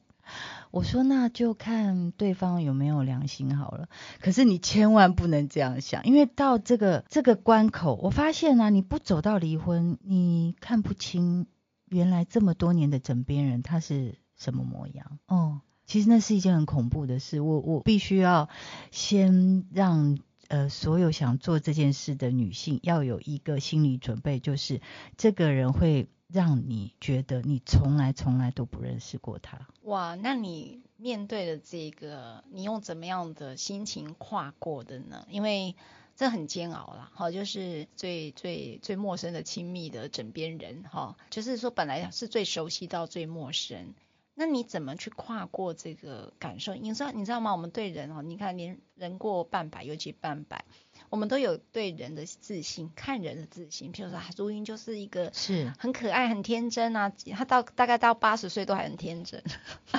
[0.71, 3.89] 我说那就看对方有没有良心好了。
[4.21, 11.47] 可是你千万不能这样想，因为到这个这个关口，我发现呢、啊，你不走到离婚，你看不清
[11.89, 15.19] 原来这么多年的枕边人他是什么模样。
[15.27, 17.41] 哦，其实那是一件很恐怖的事。
[17.41, 18.49] 我我必须要
[18.91, 24.81] 先让呃，所有想做这件事的女性要有一个心理准备，就是
[25.19, 29.67] 这个人会让你觉得你从来从来都不认识过他。
[29.83, 35.27] 哇，那你面对的这个，你用怎么样的心情跨过的呢？
[35.31, 35.75] 因为
[36.15, 43.95] 这很煎熬啦，好，就是最最最陌生的亲密的枕边人，哈，就是说本来是最熟悉到最陌生。
[44.35, 46.75] 那你怎么去跨过这个感受？
[46.77, 47.51] 你知道你知道吗？
[47.53, 50.65] 我们对人哦，你看连人过半百，尤其半百，
[51.11, 53.93] 我们都有对人的自信，看人的自信。
[53.93, 59.43] 譬如说，啊，如云就是一个是很可爱、很天真啊，他到大概到八十岁都还很天真。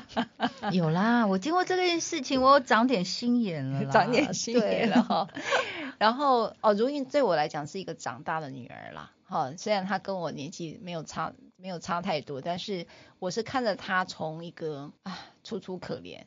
[0.72, 5.28] 有啦，我经过这件事情，我有长点心眼了，长点心眼了哈。
[5.98, 9.12] 然后哦，如云对我来讲是一个长大的女儿啦。
[9.24, 11.34] 好，虽然她跟我年纪没有差。
[11.62, 12.88] 没有差太多，但是
[13.20, 16.22] 我是看着她从一个啊楚楚可怜，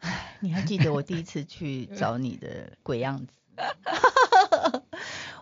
[0.00, 3.38] 唉，你还记得我第一次去找你的鬼样子？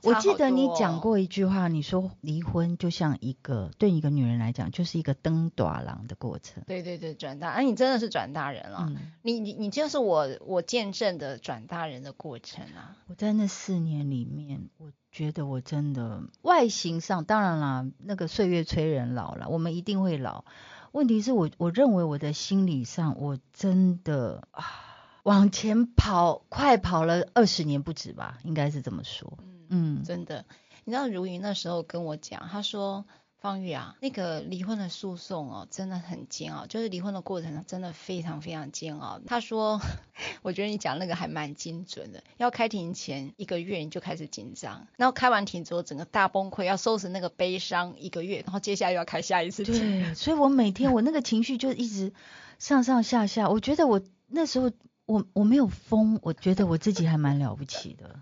[0.03, 6.63] 我记得你讲过一句话，你说离婚就像一个对一个女人来讲就是一个登大人的过程。
[6.67, 12.97] 对对对，转大，哎、啊，你真的是转大人了，嗯、你你你就是我我见证的转大人的过程啊！
[13.09, 20.45] 我在那四年里面，我觉得我真的外形上，当然啦，那个岁月催人老了，我们一定会老。
[20.93, 24.65] 问题是我我认为我的心理上，我真的啊
[25.23, 29.39] 往前跑，快跑了二十年不止吧，应该是这么说。
[29.43, 29.50] 嗯，
[30.05, 30.45] 真的，
[30.85, 33.05] 你知道如云那时候跟我讲，他说
[33.39, 39.19] 方玉啊，那个离婚的诉讼哦，真的很煎熬，就是离婚的过程真的非常非常煎熬。
[39.27, 39.81] 他说，
[40.43, 49.75] 我觉得你讲那个还蛮精准的，要开庭前一个月你就开始紧张，然后开完庭之后整个大崩溃，要收拾那个悲伤一个月，然后接下来又要开下一次庭。
[49.75, 52.13] 对，所以我每天我那个情绪就一直
[52.59, 54.71] 上上下下，我觉得我那时候
[55.07, 58.21] 我我没有疯，我觉得我自己还蛮了不起的。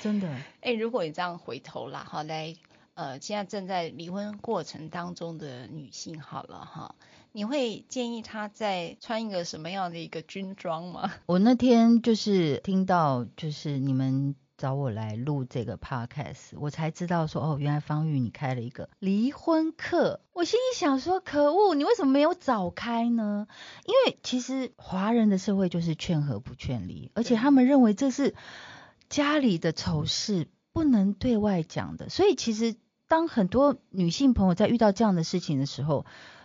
[0.00, 0.28] 真的，
[0.60, 2.54] 哎、欸，如果你这样回头啦，好来，
[2.94, 6.94] 呃，现在正在离婚过程当中的女性，好了哈，
[7.32, 11.10] 你会建议她在穿一个什么样的一个军装吗？
[11.26, 20.20] 我那天就是听到，就是你们找我来录这个 podcast，我才知道说，哦，原来方玉你开了一个离婚课。
[20.32, 23.48] 我心里想说，可恶，你为什么没有早开呢？
[23.86, 28.34] 因为其实华人的社会就是劝和不劝离，而且他们认为这是。
[29.08, 32.74] 家里的丑事不能对外讲的，所以其实
[33.06, 36.04] 当很多女性朋友在遇到这样的事情的时候，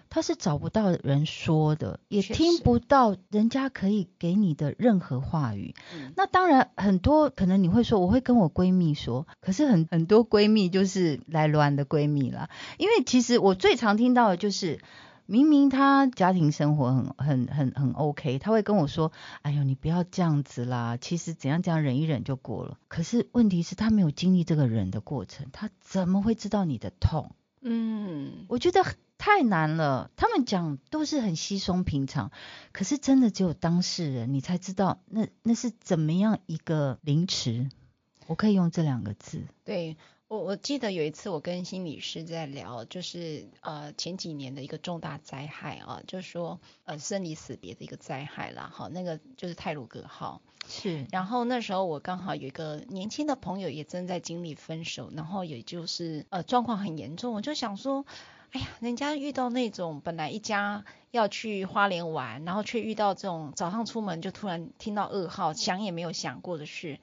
[0.10, 5.74] 她是找不到人说的，也听不到人家可以给你的任何话语。
[5.93, 14.80] 嗯、那当然，很多可能你会说，我会跟我闺蜜说，可是很很多闺蜜就是来乱的闺蜜啦，因为其实我最常听到的就是。
[15.32, 19.11] 明明他家庭生活很很很很 OK，他会跟我说
[19.43, 27.36] ：“哎呦，你不要这样子啦，其实怎样怎样忍一忍就过了。”可是问题是，他没有经历这个忍的过程，他怎么会知道你的痛？
[27.61, 28.84] 嗯，我觉得
[29.19, 30.09] 太难了。
[30.15, 32.32] 他们讲都是很稀松平常，
[32.71, 37.69] 可是真的只有当事人，你才知道那那是怎么样一个凌迟。
[38.25, 39.43] 我可以用这两个字。
[39.63, 39.95] 对。
[40.30, 50.39] 我我记得有一次我跟心理师在聊，就是呃前几年的一个重大灾害啊，就是说呃生离死别的一个灾害啦，哈，那个就是泰鲁格号。
[50.67, 51.07] 是。
[51.11, 58.05] 然后那时候我刚好有一个年轻的朋友也正在经历分手，然后也就是呃状况很严重，我就想说，
[58.51, 66.99] 哎呀，人家遇到那种本来一家要去花莲玩，然后却遇到这种早上出门就突然听到噩耗，想也没有想过的事。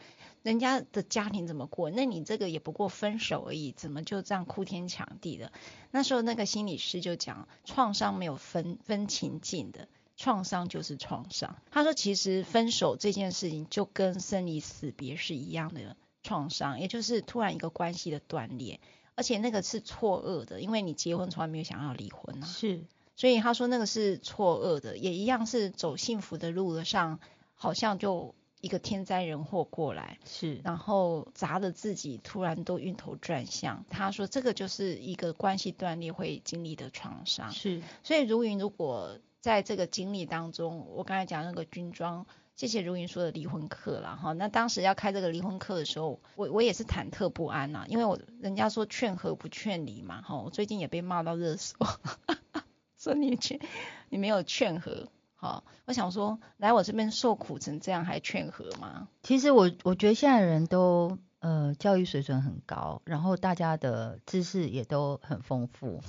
[0.46, 1.90] 人家的家庭怎么过？
[1.90, 5.50] 那你这个也不过分手而已，怎么就这样哭天抢地的？
[5.90, 11.56] 那时候那个心理师就讲，创伤没有分分情境的，创伤就是创伤。
[11.72, 18.78] 他说，其实分手这件事情就跟生离死别是一样的创伤，也就是突然一个关系的断裂，
[19.16, 22.46] 而且那个是错愕的，因为你结婚从来没有想要离婚啊。
[22.46, 22.84] 是，
[23.16, 27.18] 所以他说那个是错愕的，也一样是走幸福的路上，
[27.56, 28.36] 好像就。
[28.66, 33.84] 一个天灾人祸过来，是，然后砸的自己突然都晕头转向。
[33.88, 37.52] 他说这个就是一个关系断裂会经历的创伤。
[37.52, 44.32] 是，所以如云如果在这个经历当中，我刚才讲那个军装，谢谢如云说的离婚课了哈。
[44.32, 50.42] 那当时要开这个离婚课的时候，我我也是忐忑不安呐，因为我人家说劝和不劝离嘛哈。
[50.42, 51.76] 我最近也被骂到热搜，
[52.98, 53.60] 说你劝
[54.08, 55.06] 你没有劝和。
[55.38, 59.06] 好，我想说，来我这边受苦成这样，还劝和吗？
[59.22, 66.00] 其实我我觉得现在的人都呃教育水准很高，然后大家的知识也都很丰富。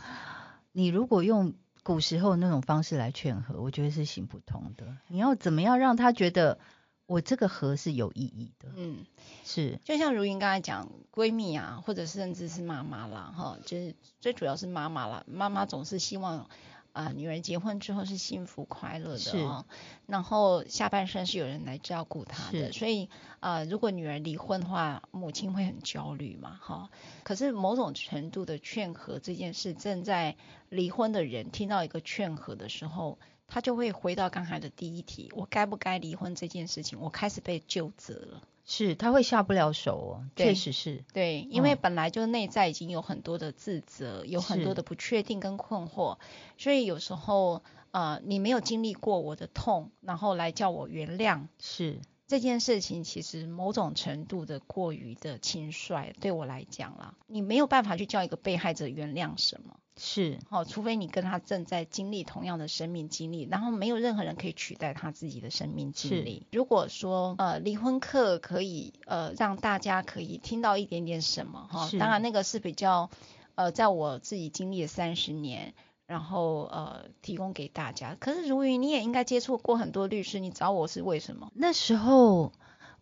[0.72, 4.96] 你如果用古时候那种方式来劝和，我觉得是行不通的。
[5.10, 6.58] 你要怎么样让他觉得
[7.06, 8.70] 我这个和是有意义的。
[8.78, 9.06] 嗯，
[9.44, 16.50] 是，就像如云刚才讲，闺蜜啊，或者甚至是妈妈啦，哈，就是最主要是妈妈啦，妈妈总是希望。
[16.98, 19.66] 啊，女儿结婚之后是幸福快乐的哦，
[20.08, 23.08] 然后下半生是有人来照顾她的，所以
[23.40, 26.90] 啊，如果女儿离婚的话，母亲会很焦虑嘛，哈。
[27.24, 30.36] 可是某种程度的劝和这件事，正在
[30.70, 38.42] 离婚的人听到一个劝和的时候，他就会回到刚才的第一题：我该不该离婚这件事情，我开始被纠责了。
[38.70, 41.06] 是，他会下不了手哦，确实是。
[41.14, 46.18] 对，因为本来就内在已经有很多的自责，嗯、有很多的不确定跟困惑，
[46.58, 59.80] 所以有时候呃，你没有经历过我的痛，然后来叫我原谅，是这件事情其实某种程度的过于的轻率，对我来讲啦，你没有办法去叫一个被害者原谅什么。
[59.98, 66.46] 是，哦，除非你跟他正在经历同样的生命经历，然后没有任何人可以取代他自己的生命经历。
[66.52, 73.10] 如果说呃离婚课可以呃让大家可以听到一点点什么哈，当然那个是比较
[73.56, 75.74] 呃在我自己经历了三十年，
[76.06, 78.16] 然后呃提供给大家。
[78.20, 81.52] 可是如云，你也应该接触过很多律师，你找我是为什么？
[81.56, 82.52] 那时候。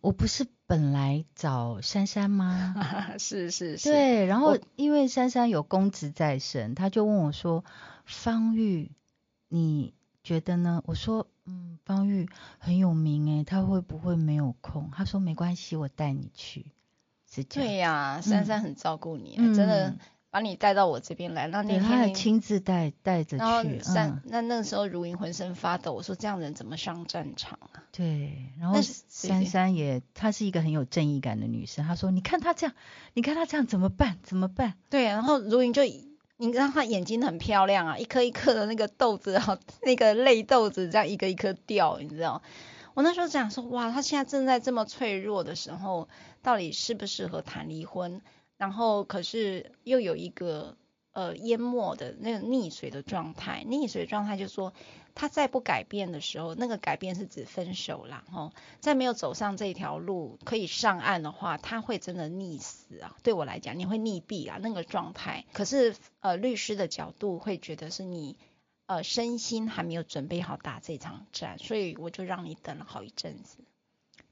[0.00, 2.74] 我不是本来找珊珊吗？
[3.18, 3.90] 是是是。
[3.90, 7.64] 对，然后因为珊珊有公职在身，他就问我说
[8.04, 8.90] ：“方玉，
[9.48, 12.28] 你觉得呢？”我说：“嗯，方玉
[12.58, 16.66] 很有名诶，他会不会没有空？”他说：“没关系，我带你去。”
[17.28, 17.68] 是这样。
[17.68, 19.96] 对呀、啊，珊珊很照顾你，嗯、真的。
[20.36, 23.42] 把你带到我这边来，那那天他亲自带带着去。
[23.42, 27.82] 然后三、嗯、那那个时候如云浑身发抖，我说这样人怎么上战场啊？
[27.90, 31.86] 对，然后珊珊也，她是一个很有正义感的女生。
[31.86, 32.76] 她说：“你看她这样，
[33.14, 34.18] 你看她这样怎么办？
[34.22, 35.80] 怎么办？”对，然后如云就，
[36.36, 42.42] 你知道她眼睛很漂亮啊，一颗一颗的那个豆子，然 后那个泪豆子这样一个一颗掉，你知道？
[42.92, 46.10] 我那时候讲说，哇，她现在正在这么脆弱的时候，
[46.42, 48.20] 到底适不适合谈离婚？
[48.58, 50.76] 然后，可是又有一个
[51.12, 54.72] 呃淹没的那个溺水的状态，溺水的状态就是说，
[55.14, 63.16] 他再不改变的时候，那个改变是指分手啦，吼，在没有走上这条路可以上岸的话，他会真的溺死啊！
[63.22, 65.44] 对我来讲，你会溺毙啊，那个状态。
[65.52, 68.38] 可是呃，律师的角度会觉得是你
[68.86, 73.58] 呃身心还没有准备好打这场战，所以我就让你等了好一阵子。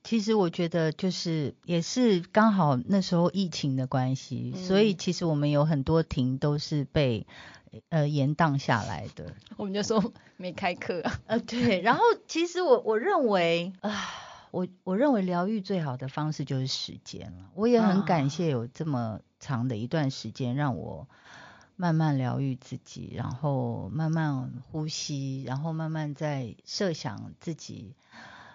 [0.04, 7.26] 其实我觉得就是也是刚好那时候疫情的关系，嗯、所以其实我们有很多庭都是被
[7.88, 9.34] 呃延宕下来的。
[9.56, 11.20] 我们就说没开课啊。
[11.26, 13.90] 呃对，然后其实我我认为啊，
[14.50, 17.50] 我我认为疗愈最好的方式就是时间了。
[17.54, 21.08] 我也很感谢有这么长的一段时间让我
[21.76, 27.94] 慢慢疗愈自己，然后慢慢呼吸，然后慢慢在设想自己。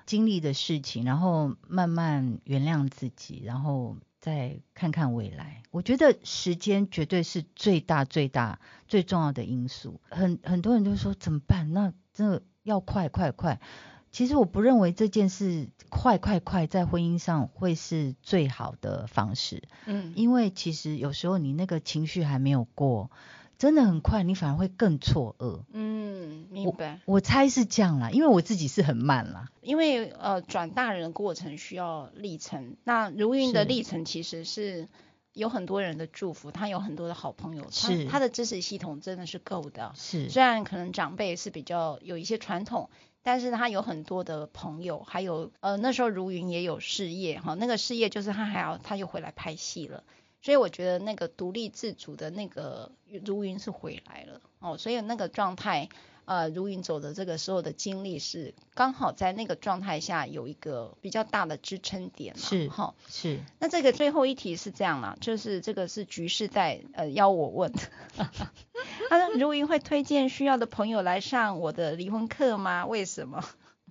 [0.09, 5.61] 经历的事情，然后慢慢原谅自己，然后再看看未来。
[5.69, 10.01] 我觉得时间绝对是最大、最大、最重要的因素。
[10.09, 11.73] 很很多人都说怎么办？
[11.73, 13.61] 那真的要快快快。
[14.09, 19.61] 其实我不认为这件事快快快在婚姻上会是最好的方式。
[19.85, 23.11] 嗯，因为其实有时候你那个情绪还没有过。
[23.59, 25.63] 真的很快，你反而会更错愕。
[25.73, 27.01] 嗯，明白。
[27.05, 29.49] 我，我猜是这样啦，因为我自己是很慢啦。
[29.61, 32.77] 因为呃，转大人的过程需要历程。
[32.85, 34.87] 那如云的历程其实是
[35.33, 39.91] 有很多人的祝福，他有很多的好朋友，是他，他的支持系统真的是够的。
[39.93, 42.89] 是，虽然可能长辈是比较有一些传统，
[43.23, 50.05] 但是他有很多的朋友，还有呃那时候如云也有事业哈，那个事业就是他还要他又回来拍戏了。
[50.41, 52.91] 所以我觉得那个独立自主的那个
[53.25, 55.89] 如云是回来了哦，所以那个状态，
[56.25, 63.35] 呃，如云走的这个时候的经历是刚好在那个状态下有一个比较大的支撑点嘛，是哈，是。
[63.35, 67.79] 是那这个最后一题是这样啦，就是这个是局势在呃邀我问的，
[69.09, 72.85] 他说如云会推荐需要的朋友来上我的离婚课吗？
[72.85, 73.43] 为什么？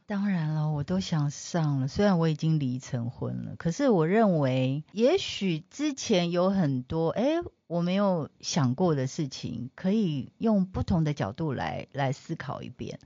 [0.09, 1.87] 当然了，我都想上了。
[1.87, 13.01] 虽然我已经离成婚了，可是我认为，也许之前有很多哎我没有想过的事情，可以用不同的角度来来思考一遍。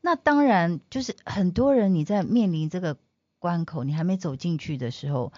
[0.00, 2.96] 那当然，就是很多人你在面临这个
[3.40, 5.32] 关口，你还没走进去的时候，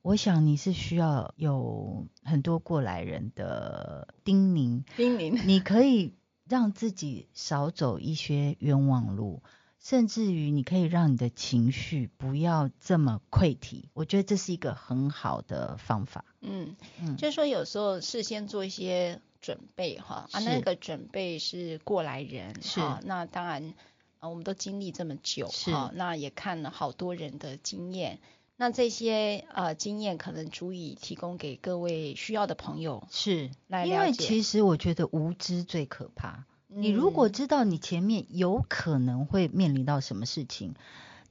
[0.00, 6.14] 我想你是需要有很多过来人的叮咛，叮咛，你可以
[6.48, 9.42] 让自己少走一些冤枉路。
[9.80, 16.24] 甚至于，你可以让你的情绪不要这么溃堤，我觉得这是一个很好的方法。
[16.40, 23.74] 嗯嗯，就是说有时候事先做一些准备哈，啊，那个准备是过来人，是，那当然，
[24.18, 28.18] 啊，我们都经历这么久，是、哦，那也看了好多人的经验，
[28.56, 33.94] 那这些呃经验可能足以提供给各位需要的朋友是来了解。
[33.94, 36.44] 因为其实我觉得无知最可怕。
[36.70, 40.74] 嗯、你如果知道你前面有可能会面临到什么事情，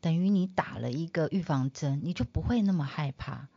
[0.02, 3.48] 等于你打了一个预防针，你就不会那么害怕。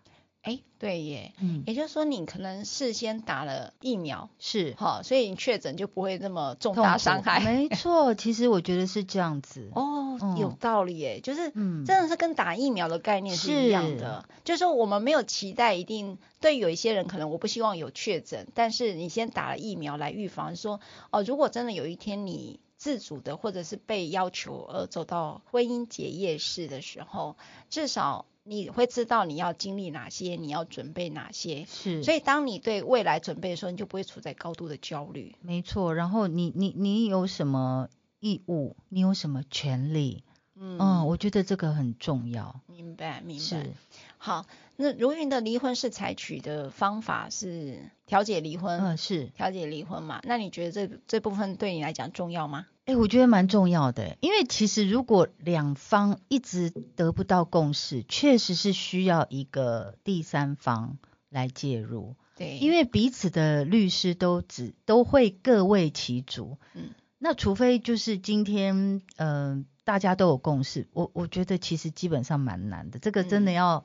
[0.43, 7.41] 哎，对耶，嗯，也就是说你可能事先打了疫苗，是，好，所以你确诊就不会那么重大伤害。
[7.45, 9.71] 没错，其实我觉得是这样子。
[9.75, 14.25] 哦，嗯、有道理耶，就是，嗯，真的是跟打疫苗的概念是一样的。
[14.29, 27.37] 是就是说我们没有期待一定，对有一些人可能我不希望有确诊，但是你先打了疫苗来预防，说哦，如果真的有一天你自主的或者是被要求而走到婚姻结业式的时候，
[27.69, 28.27] 至少。
[28.43, 32.03] 你会知道你要经历哪些，你要准备哪些，是。
[32.03, 35.37] 所以当你对未来准备的时候，你就不会处在高度的焦虑。
[35.43, 37.89] 没错，然后你你你有什么
[38.21, 38.77] 义务？
[38.89, 40.23] 你有什么权利？
[40.55, 42.61] 嗯，嗯，我觉得这个很重要。
[42.67, 43.43] 明白，明白。
[43.43, 43.73] 是。
[44.19, 44.47] 好，
[44.77, 50.21] 那如云的离婚是采取的方法是调解离婚，嗯，是调解离婚嘛？
[50.25, 52.67] 那你觉得这这部分对你来讲重要吗？
[52.85, 60.99] 哎，我觉得蛮重要的，因为其实如果两方一直得不到共识，确实是需要一个第三方
[61.31, 62.17] 来介入。
[62.37, 66.59] 对，因为彼此的律师都只都会各为其主。
[66.75, 66.91] 嗯，
[67.21, 73.85] 那除非就是今天，嗯、呃，大家都有共识，我我觉得其实基本上蛮难的，这个真的要。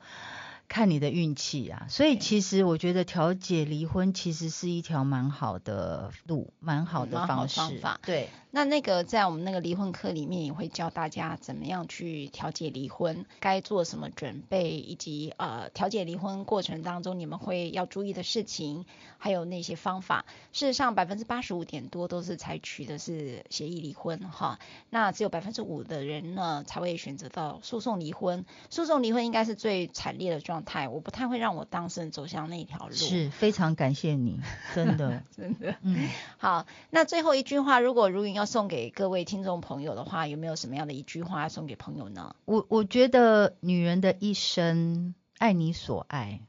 [0.68, 7.60] 看你的运气啊，所以其实我觉得调解离婚其实是一条蛮好的路，蛮好的方式。
[7.60, 8.00] 方法。
[8.04, 18.84] 对，那那个在我们那个离婚课里面也会教大家怎么样去调解离婚，该做什么准备，以及呃调解离婚过程当中你们会要注意的事情，
[19.18, 20.24] 还有那些方法。
[20.52, 24.58] 事实上，百分之八十五点多都是采取的是协议离婚哈，
[24.90, 28.44] 那只有百分之五的人呢才会选择到诉讼离婚。
[28.68, 30.55] 诉讼离婚应该是最惨烈的状。
[30.56, 34.40] 状态，我不太会让我当事人走向那条路，是非常感谢你，
[34.74, 42.34] 真的， 真的，嗯， 好，那最后一句话，如果如云要送给各位听众朋友的话，有没有什么样的一句话要送给朋友呢？
[42.46, 46.40] 我我觉得女人的一生爱你所爱，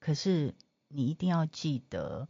[0.00, 0.54] 可是
[0.88, 2.26] 你一定要记得，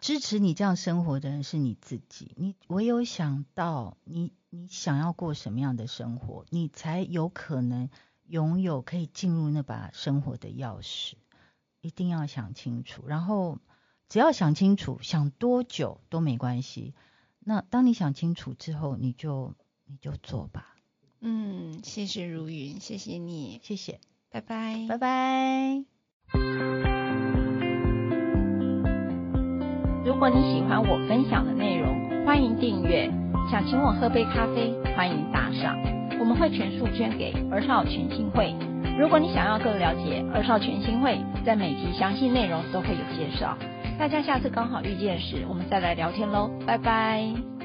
[0.00, 7.88] 支持你这样生活的人是你自己，你唯有想到你你想要过什么样的生活，你才有可能。
[8.28, 11.14] 拥有可以进入那把生活的钥匙，
[11.80, 13.04] 一定要想清楚。
[13.06, 13.58] 然后
[14.08, 16.94] 只要想清楚，想多久都没关系。
[17.40, 19.54] 那当你想清楚之后，你就
[19.86, 20.76] 你就做吧。
[21.20, 23.98] 嗯，谢谢如云，谢谢你，谢谢，
[24.30, 25.84] 拜拜，拜拜。
[30.04, 33.10] 如果你喜欢我分享的内容，欢迎订阅。
[33.50, 35.97] 想请我喝杯咖啡，欢迎打赏。
[36.18, 38.54] 我们会全数捐给儿少全新会。
[38.98, 43.56] 如果你想要更了解儿少全新会，在每集详细内容都会有介绍。
[43.98, 47.57] 大家下次刚好遇见时，我们再来聊天喽，拜拜。